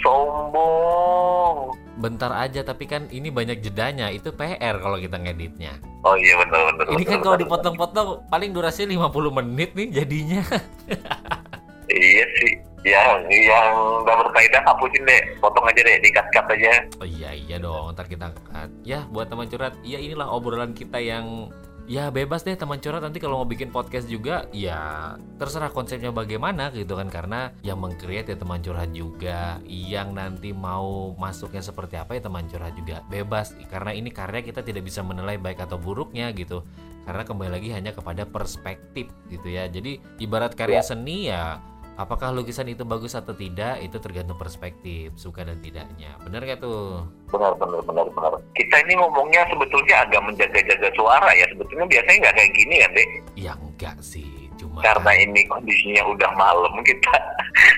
Sombong. 0.00 1.56
Bentar 2.00 2.32
aja 2.32 2.60
tapi 2.64 2.84
kan 2.88 3.10
ini 3.12 3.28
banyak 3.28 3.60
jedanya. 3.60 4.08
Itu 4.08 4.32
PR 4.32 4.80
kalau 4.80 4.96
kita 4.96 5.20
ngeditnya. 5.20 5.76
Oh 6.06 6.16
iya 6.16 6.38
benar 6.40 6.72
benar. 6.72 6.84
Ini 6.96 7.04
kan 7.04 7.18
kalau 7.20 7.36
dipotong-potong 7.36 8.08
paling 8.32 8.50
durasinya 8.56 8.96
50 9.10 9.38
menit 9.42 9.70
nih 9.76 9.88
jadinya. 10.02 10.42
Iya 11.90 12.24
sih. 12.38 12.52
Yang 12.86 13.28
yang 13.50 13.74
nggak 14.06 14.16
berfaedah 14.24 14.62
hapusin 14.64 15.04
deh, 15.04 15.19
potong 15.40 15.66
aja 15.66 15.80
deh, 15.80 15.98
dikat-kat 16.04 16.46
aja. 16.54 16.72
Oh 17.00 17.08
iya 17.08 17.32
iya 17.32 17.56
dong, 17.56 17.96
ntar 17.96 18.06
kita 18.06 18.30
angkat. 18.30 18.68
Ya 18.84 19.08
buat 19.08 19.32
teman 19.32 19.48
curhat, 19.48 19.74
ya 19.82 19.98
inilah 19.98 20.28
obrolan 20.28 20.76
kita 20.76 21.00
yang 21.00 21.48
ya 21.90 22.06
bebas 22.06 22.46
deh 22.46 22.54
teman 22.54 22.78
curhat. 22.78 23.02
Nanti 23.02 23.18
kalau 23.18 23.42
mau 23.42 23.48
bikin 23.48 23.74
podcast 23.74 24.06
juga 24.06 24.46
ya 24.54 25.18
terserah 25.42 25.74
konsepnya 25.74 26.14
bagaimana 26.14 26.70
gitu 26.70 26.94
kan. 26.94 27.10
Karena 27.10 27.50
yang 27.66 27.82
mengcreate 27.82 28.30
ya 28.30 28.38
teman 28.38 28.62
curhat 28.62 28.94
juga. 28.94 29.58
Yang 29.66 30.08
nanti 30.14 30.54
mau 30.54 31.18
masuknya 31.18 31.66
seperti 31.66 31.98
apa 31.98 32.14
ya 32.14 32.22
teman 32.22 32.46
curhat 32.46 32.78
juga 32.78 33.02
bebas. 33.10 33.58
Karena 33.66 33.90
ini 33.90 34.14
karya 34.14 34.46
kita 34.46 34.62
tidak 34.62 34.86
bisa 34.86 35.02
menilai 35.02 35.34
baik 35.34 35.66
atau 35.66 35.82
buruknya 35.82 36.30
gitu. 36.30 36.62
Karena 37.02 37.26
kembali 37.26 37.50
lagi 37.50 37.74
hanya 37.74 37.90
kepada 37.90 38.22
perspektif 38.22 39.10
gitu 39.26 39.50
ya. 39.50 39.66
Jadi 39.66 39.98
ibarat 40.22 40.54
karya 40.54 40.86
seni 40.86 41.26
ya 41.26 41.58
apakah 42.00 42.32
lukisan 42.32 42.64
itu 42.66 42.80
bagus 42.82 43.12
atau 43.12 43.30
tidak 43.30 43.76
itu 43.78 44.00
tergantung 44.00 44.34
perspektif 44.34 45.12
suka 45.14 45.44
dan 45.44 45.60
tidaknya 45.60 46.16
bener 46.20 46.40
gak 46.46 46.60
tuh 46.60 47.04
Benar 47.28 47.54
benar 47.54 47.78
benar 47.84 48.06
benar. 48.10 48.32
Kita 48.56 48.74
ini 48.80 48.96
ngomongnya 48.96 49.46
sebetulnya 49.46 50.02
agak 50.02 50.18
menjaga-jaga 50.24 50.90
suara 50.90 51.30
ya. 51.30 51.46
Sebetulnya 51.46 51.86
biasanya 51.86 52.18
nggak 52.20 52.34
kayak 52.34 52.52
gini 52.52 52.74
kan, 52.76 52.90
Dek. 52.90 53.08
ya 53.38 53.52
enggak 53.54 53.96
sih 54.02 54.26
cuma 54.58 54.82
Karena 54.82 55.14
kan- 55.14 55.22
ini 55.22 55.40
kondisinya 55.46 56.02
udah 56.10 56.30
malam, 56.34 56.74
kita 56.82 57.14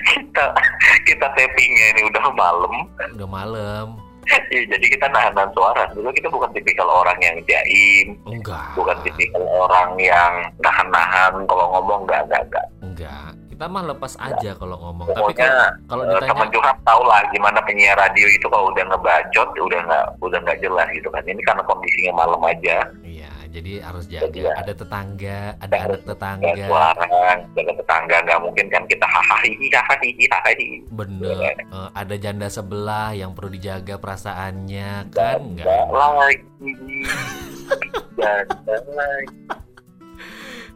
kita 0.09 0.45
kita 1.05 1.25
tappingnya 1.29 1.85
ini 1.93 2.01
udah 2.09 2.25
malam. 2.33 2.73
udah 3.13 3.29
malam 3.29 3.87
Iya, 4.23 4.63
jadi 4.71 4.85
kita 4.87 5.11
nahan-nahan 5.11 5.51
suara. 5.51 5.83
Sebetulnya 5.91 6.15
kita 6.15 6.29
bukan 6.31 6.49
tipikal 6.55 6.87
orang 6.87 7.19
yang 7.19 7.37
jaim, 7.43 8.15
enggak 8.23 8.71
bukan 8.73 8.95
tipikal 9.03 9.43
orang 9.43 9.99
yang 9.99 10.33
nahan-nahan 10.63 11.43
kalau 11.43 11.65
ngomong 11.75 12.07
nggak 12.07 12.23
nggak 12.25 12.41
nggak. 12.47 12.65
enggak 12.79 13.32
kita 13.63 13.71
mah 13.71 13.95
lepas 13.95 14.19
aja 14.19 14.51
kalau 14.59 14.75
ngomong. 14.75 15.07
Tapi 15.07 15.31
kalau 15.39 15.71
kalau 15.87 16.03
Eh, 16.03 16.19
teman 16.19 16.35
ditanya 16.35 16.51
curhat 16.51 16.77
tau 16.83 16.99
lah 17.07 17.23
gimana 17.31 17.63
penyiar 17.63 17.95
radio 17.95 18.27
itu 18.27 18.43
kalau 18.51 18.67
udah 18.75 18.83
ngebacot 18.91 19.47
udah 19.55 19.79
nggak 19.87 20.05
udah 20.19 20.39
nggak 20.43 20.59
jelas 20.59 20.87
gitu 20.91 21.07
kan. 21.07 21.23
Ini 21.23 21.39
karena 21.47 21.63
kondisinya 21.63 22.11
malam 22.11 22.43
aja. 22.43 22.91
Iya 23.07 23.31
jadi 23.55 23.71
harus 23.79 24.03
Jadi 24.11 24.19
jaga 24.43 24.51
ya. 24.51 24.53
ada 24.59 24.73
tetangga 24.75 25.39
ada 25.63 25.75
anak 25.79 26.01
tetangga. 26.03 26.43
nggak 26.43 26.67
suara 26.67 27.07
jaga 27.55 27.71
tetangga 27.79 28.17
nggak 28.27 28.39
mungkin 28.43 28.65
kan 28.67 28.83
kita 28.83 29.05
hahaha 29.07 29.47
hahaha 29.47 30.07
hahaha. 30.11 30.67
Bener. 30.91 31.31
Iya. 31.39 31.51
Eh, 31.63 31.89
ada 31.95 32.15
janda 32.19 32.47
sebelah 32.51 33.15
yang 33.15 33.31
perlu 33.31 33.47
dijaga 33.47 33.95
perasaannya 33.95 35.07
kan? 35.15 35.39
Enggak 35.39 35.63
nggak. 35.63 36.11
lagi. 36.19 36.43
Dan 38.67 38.83
lagi 38.91 39.63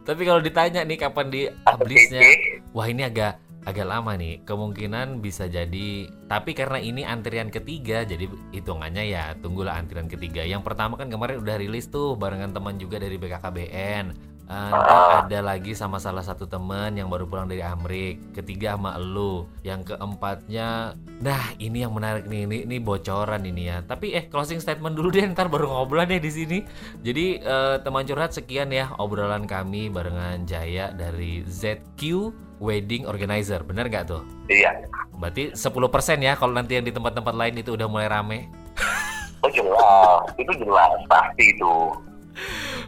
tapi 0.08 0.24
kalau 0.24 0.40
ditanya 0.40 0.80
nih 0.88 0.96
kapan 0.96 1.26
di 1.28 1.42
publishnya 1.68 2.24
wah 2.72 2.88
ini 2.88 3.04
agak 3.04 3.36
agak 3.68 3.84
lama 3.84 4.16
nih. 4.16 4.40
Kemungkinan 4.48 5.20
bisa 5.20 5.44
jadi 5.44 6.08
tapi 6.24 6.56
karena 6.56 6.80
ini 6.80 7.04
antrian 7.04 7.52
ketiga 7.52 8.08
jadi 8.08 8.24
hitungannya 8.56 9.04
ya 9.12 9.36
tunggulah 9.36 9.76
antrian 9.76 10.08
ketiga. 10.08 10.40
Yang 10.48 10.64
pertama 10.64 10.96
kan 10.96 11.12
kemarin 11.12 11.44
udah 11.44 11.60
rilis 11.60 11.92
tuh 11.92 12.16
barengan 12.16 12.56
teman 12.56 12.80
juga 12.80 12.96
dari 12.96 13.20
BKKBN 13.20 14.37
Uh, 14.48 14.72
ntar 14.72 15.28
ada 15.28 15.44
lagi 15.44 15.76
sama 15.76 16.00
salah 16.00 16.24
satu 16.24 16.48
teman 16.48 16.96
yang 16.96 17.12
baru 17.12 17.28
pulang 17.28 17.52
dari 17.52 17.60
Amrik. 17.60 18.32
Ketiga 18.32 18.80
sama 18.80 18.96
elu. 18.96 19.44
Yang 19.60 19.92
keempatnya, 19.92 20.96
nah 21.20 21.52
ini 21.60 21.84
yang 21.84 21.92
menarik 21.92 22.24
nih, 22.24 22.48
ini, 22.48 22.64
ini 22.64 22.76
bocoran 22.80 23.44
ini 23.44 23.68
ya. 23.68 23.84
Tapi 23.84 24.16
eh 24.16 24.24
closing 24.32 24.56
statement 24.56 24.96
dulu 24.96 25.12
deh, 25.12 25.20
ntar 25.28 25.52
baru 25.52 25.68
ngobrol 25.68 26.08
deh 26.08 26.16
di 26.16 26.32
sini. 26.32 26.58
Jadi 27.04 27.44
eh, 27.44 27.76
teman 27.84 28.08
curhat 28.08 28.32
sekian 28.32 28.72
ya 28.72 28.88
obrolan 28.96 29.44
kami 29.44 29.92
barengan 29.92 30.48
Jaya 30.48 30.96
dari 30.96 31.44
ZQ 31.44 32.32
Wedding 32.56 33.04
Organizer. 33.04 33.60
Bener 33.68 33.92
nggak 33.92 34.08
tuh? 34.08 34.24
Iya. 34.48 34.88
Berarti 35.20 35.52
10% 35.52 36.24
ya 36.24 36.32
kalau 36.40 36.56
nanti 36.56 36.80
yang 36.80 36.88
di 36.88 36.94
tempat-tempat 36.96 37.36
lain 37.36 37.60
itu 37.60 37.76
udah 37.76 37.84
mulai 37.84 38.08
rame. 38.08 38.48
Oh 39.44 39.50
jelas, 39.52 40.34
itu 40.34 40.50
jelas 40.56 40.98
pasti 41.06 41.54
itu. 41.54 41.74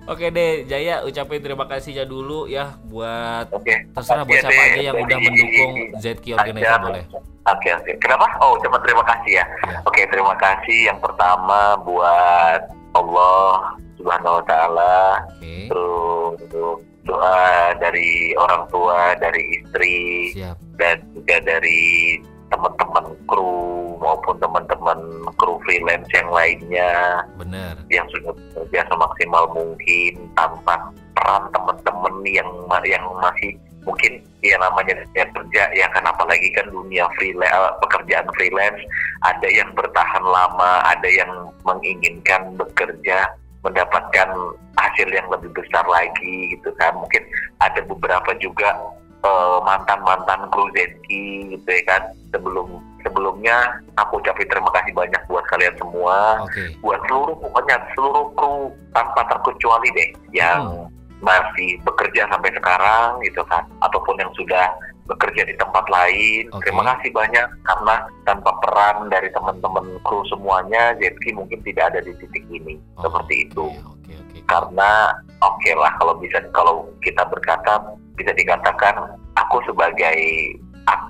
Oke 0.09 0.33
deh, 0.33 0.65
Jaya 0.67 1.05
ucapin 1.07 1.39
terima 1.45 1.69
kasihnya 1.69 2.03
dulu 2.09 2.51
ya 2.51 2.81
buat 2.89 3.53
Oke. 3.53 3.87
terserah 3.95 4.25
buat 4.27 4.41
siapa 4.43 4.63
aja 4.75 4.81
yang 4.91 4.97
udah 4.97 5.19
mendukung 5.23 5.73
ZQ 6.01 6.25
Organizer 6.35 6.79
boleh. 6.83 7.05
Oke 7.47 7.69
oke. 7.73 7.93
Kenapa? 8.01 8.27
Oh 8.41 8.57
cuma 8.61 8.79
terima 8.85 9.03
kasih 9.07 9.41
ya. 9.41 9.45
Ya. 9.71 9.79
Oke 9.87 10.03
terima 10.11 10.35
kasih 10.37 10.93
yang 10.93 10.99
pertama 10.99 11.79
buat 11.85 12.61
Allah 12.95 13.75
Subhanahu 14.01 14.41
Wa 14.41 14.45
Taala. 14.49 14.99
Oke, 15.37 15.69
Terus 15.71 16.37
doa 17.05 17.75
dari 17.81 18.37
orang 18.37 18.63
tua, 18.69 19.17
dari 19.17 19.43
istri, 19.57 19.99
siap. 20.37 20.57
dan 20.77 21.01
juga 21.17 21.37
dari 21.43 22.21
teman-teman 22.51 23.05
kru 23.25 23.90
maupun 24.01 24.35
teman-teman 24.41 24.99
kru 25.37 25.61
freelance 25.63 26.09
yang 26.17 26.29
lainnya 26.33 27.23
Bener. 27.37 27.77
yang 27.93 28.09
sudah 28.11 28.33
bekerja 28.33 28.89
semaksimal 28.89 29.45
mungkin 29.53 30.13
tanpa 30.35 30.91
peran 31.15 31.45
teman-teman 31.53 32.15
yang 32.25 32.49
yang 32.89 33.05
masih 33.21 33.55
mungkin 33.85 34.21
ya 34.45 34.57
namanya 34.61 34.97
ya 35.17 35.25
kerja 35.33 35.63
ya 35.73 35.87
kan 35.93 36.05
apalagi 36.05 36.53
kan 36.53 36.69
dunia 36.69 37.09
freelance 37.17 37.77
pekerjaan 37.85 38.29
freelance 38.37 38.81
ada 39.25 39.49
yang 39.49 39.69
bertahan 39.77 40.25
lama 40.25 40.85
ada 40.85 41.09
yang 41.09 41.49
menginginkan 41.65 42.57
bekerja 42.57 43.29
mendapatkan 43.61 44.29
hasil 44.81 45.09
yang 45.13 45.29
lebih 45.29 45.53
besar 45.53 45.85
lagi 45.89 46.57
gitu 46.57 46.73
kan 46.81 46.97
mungkin 46.97 47.21
ada 47.61 47.81
beberapa 47.85 48.33
juga 48.41 48.73
eh, 49.25 49.59
mantan-mantan 49.65 50.49
kru 50.49 50.69
Zenki 50.73 51.57
gitu 51.57 51.69
ya 51.69 51.83
kan 51.85 52.03
sebelum 52.33 52.81
sebelumnya 53.03 53.57
aku 53.99 54.19
ucapin 54.21 54.49
terima 54.49 54.71
kasih 54.75 54.93
banyak 54.93 55.23
buat 55.29 55.45
kalian 55.51 55.75
semua 55.77 56.41
Oke. 56.45 56.75
buat 56.85 57.01
seluruh 57.09 57.37
pokoknya 57.41 57.77
seluruh 57.97 58.27
kru 58.37 58.73
tanpa 58.93 59.23
terkecuali 59.31 59.89
deh 59.97 60.09
yang 60.33 60.89
masih 61.21 61.77
bekerja 61.85 62.25
sampai 62.33 62.49
sekarang 62.57 63.21
gitu 63.21 63.45
kan 63.45 63.61
ataupun 63.85 64.17
yang 64.17 64.33
sudah 64.33 64.73
bekerja 65.05 65.43
di 65.45 65.55
tempat 65.59 65.85
lain 65.91 66.49
Oke. 66.55 66.65
terima 66.71 66.97
kasih 66.97 67.11
banyak 67.13 67.47
karena 67.67 67.95
tanpa 68.25 68.51
peran 68.65 69.11
dari 69.13 69.29
teman-teman 69.35 70.01
kru 70.07 70.25
semuanya 70.33 70.97
Zetki 70.97 71.35
mungkin 71.37 71.61
tidak 71.67 71.93
ada 71.93 72.01
di 72.01 72.13
titik 72.23 72.45
ini 72.49 72.81
Oh, 72.97 73.05
seperti 73.09 73.45
itu 73.51 73.69
Oke, 73.69 74.13
oke, 74.17 74.17
oke. 74.17 74.39
karena 74.49 75.13
oke 75.45 75.71
lah 75.77 75.93
kalau 76.01 76.15
bisa 76.17 76.39
kalau 76.57 76.89
kita 77.05 77.21
berkata 77.29 77.85
bisa 78.17 78.33
dikatakan 78.33 79.17
aku 79.37 79.61
sebagai 79.69 80.17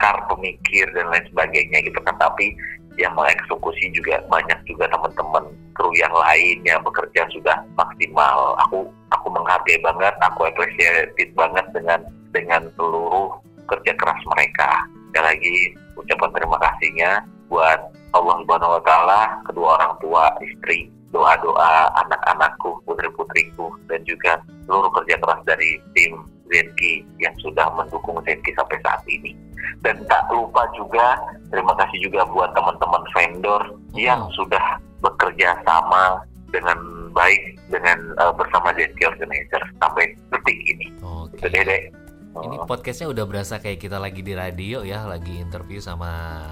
akar 0.00 0.16
pemikir 0.32 0.88
dan 0.96 1.12
lain 1.12 1.28
sebagainya 1.28 1.84
gitu 1.84 2.00
kan. 2.00 2.16
Tapi 2.16 2.56
yang 2.96 3.12
mengeksekusi 3.12 3.92
juga 3.92 4.24
banyak 4.32 4.56
juga 4.64 4.88
teman-teman 4.88 5.52
kru 5.76 5.92
yang 5.92 6.12
lain 6.16 6.64
yang 6.64 6.80
bekerja 6.80 7.28
sudah 7.28 7.60
maksimal. 7.76 8.56
Aku 8.64 8.88
aku 9.12 9.28
menghargai 9.28 9.76
banget 9.84 10.16
aku 10.24 10.48
appreciate 10.48 11.12
banget 11.36 11.68
dengan 11.76 12.00
dengan 12.32 12.72
seluruh 12.80 13.36
kerja 13.68 13.92
keras 14.00 14.20
mereka. 14.32 14.88
Sekali 15.12 15.26
lagi 15.36 15.56
ucapan 16.00 16.30
terima 16.32 16.56
kasihnya 16.56 17.10
buat 17.52 17.80
Allah 18.16 18.34
Subhanahu 18.40 18.80
Wa 18.80 18.82
Taala 18.88 19.22
kedua 19.44 19.68
orang 19.76 19.94
tua 20.00 20.24
istri 20.40 20.88
doa-doa 21.10 21.90
anak-anakku 22.06 22.80
putri-putriku 22.86 23.74
dan 23.90 24.00
juga 24.06 24.38
seluruh 24.64 24.88
kerja 24.94 25.18
keras 25.18 25.42
dari 25.44 25.82
tim 25.92 26.22
Zenki 26.50 27.02
yang 27.18 27.34
sudah 27.42 27.66
mendukung 27.74 28.18
Zenki 28.22 28.54
sampai 28.54 28.78
saat 28.82 29.02
ini 29.10 29.34
dan 29.82 29.96
tak 30.06 30.26
lupa 30.30 30.66
juga 30.74 31.18
terima 31.50 31.74
kasih 31.78 31.98
juga 32.10 32.26
buat 32.30 32.50
teman-teman 32.52 33.02
vendor 33.14 33.62
yang 33.94 34.26
sudah 34.34 34.78
bekerja 35.00 35.56
sama 35.64 36.20
dengan 36.50 36.76
baik 37.14 37.58
dengan 37.70 37.98
eh, 38.18 38.32
bersama 38.34 38.74
Zenki 38.74 39.06
Organizer 39.06 39.62
sampai 39.78 40.14
detik 40.34 40.58
ini 40.66 40.86
Oke. 41.02 41.38
itu 41.38 41.46
deh 41.50 41.64
deh 41.64 41.82
Ini 42.30 42.62
podcastnya 42.62 43.10
udah 43.10 43.26
berasa 43.26 43.58
kayak 43.58 43.82
kita 43.82 43.98
lagi 43.98 44.22
di 44.22 44.38
radio 44.38 44.86
ya, 44.86 45.02
lagi 45.02 45.42
interview 45.42 45.82
sama 45.82 46.46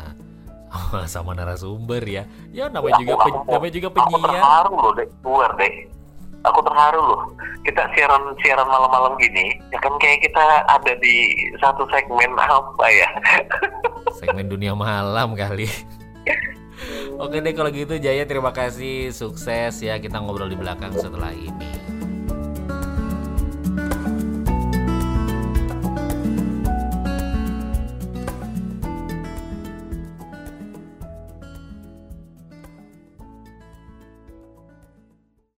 sama, 1.07 1.33
narasumber 1.39 2.03
ya. 2.03 2.27
Ya 2.51 2.67
namanya 2.69 2.99
juga 3.01 3.15
pen- 3.25 3.47
namanya 3.47 3.73
juga 3.73 3.89
aku 3.89 3.97
penyiar. 4.03 4.27
terharu 4.43 4.75
loh 4.75 4.93
deh 4.99 5.09
keluar 5.23 5.51
deh 5.55 5.75
aku 6.47 6.61
terharu 6.63 7.03
loh 7.03 7.23
kita 7.67 7.85
siaran 7.97 8.23
siaran 8.43 8.69
malam-malam 8.71 9.19
gini 9.19 9.59
ya 9.75 9.79
kan 9.83 9.95
kayak 9.99 10.23
kita 10.23 10.45
ada 10.71 10.93
di 11.03 11.35
satu 11.59 11.85
segmen 11.91 12.33
apa 12.39 12.87
ya 12.91 13.09
Segmen 14.19 14.51
dunia 14.51 14.75
malam 14.75 15.39
kali. 15.39 15.71
Oke 17.19 17.43
deh 17.43 17.55
kalau 17.55 17.71
gitu 17.71 17.99
Jaya 17.99 18.27
terima 18.27 18.55
kasih 18.55 19.11
sukses 19.11 19.83
ya 19.83 19.99
kita 19.99 20.19
ngobrol 20.23 20.51
di 20.51 20.59
belakang 20.59 20.95
setelah 20.95 21.35
ini. 21.35 21.98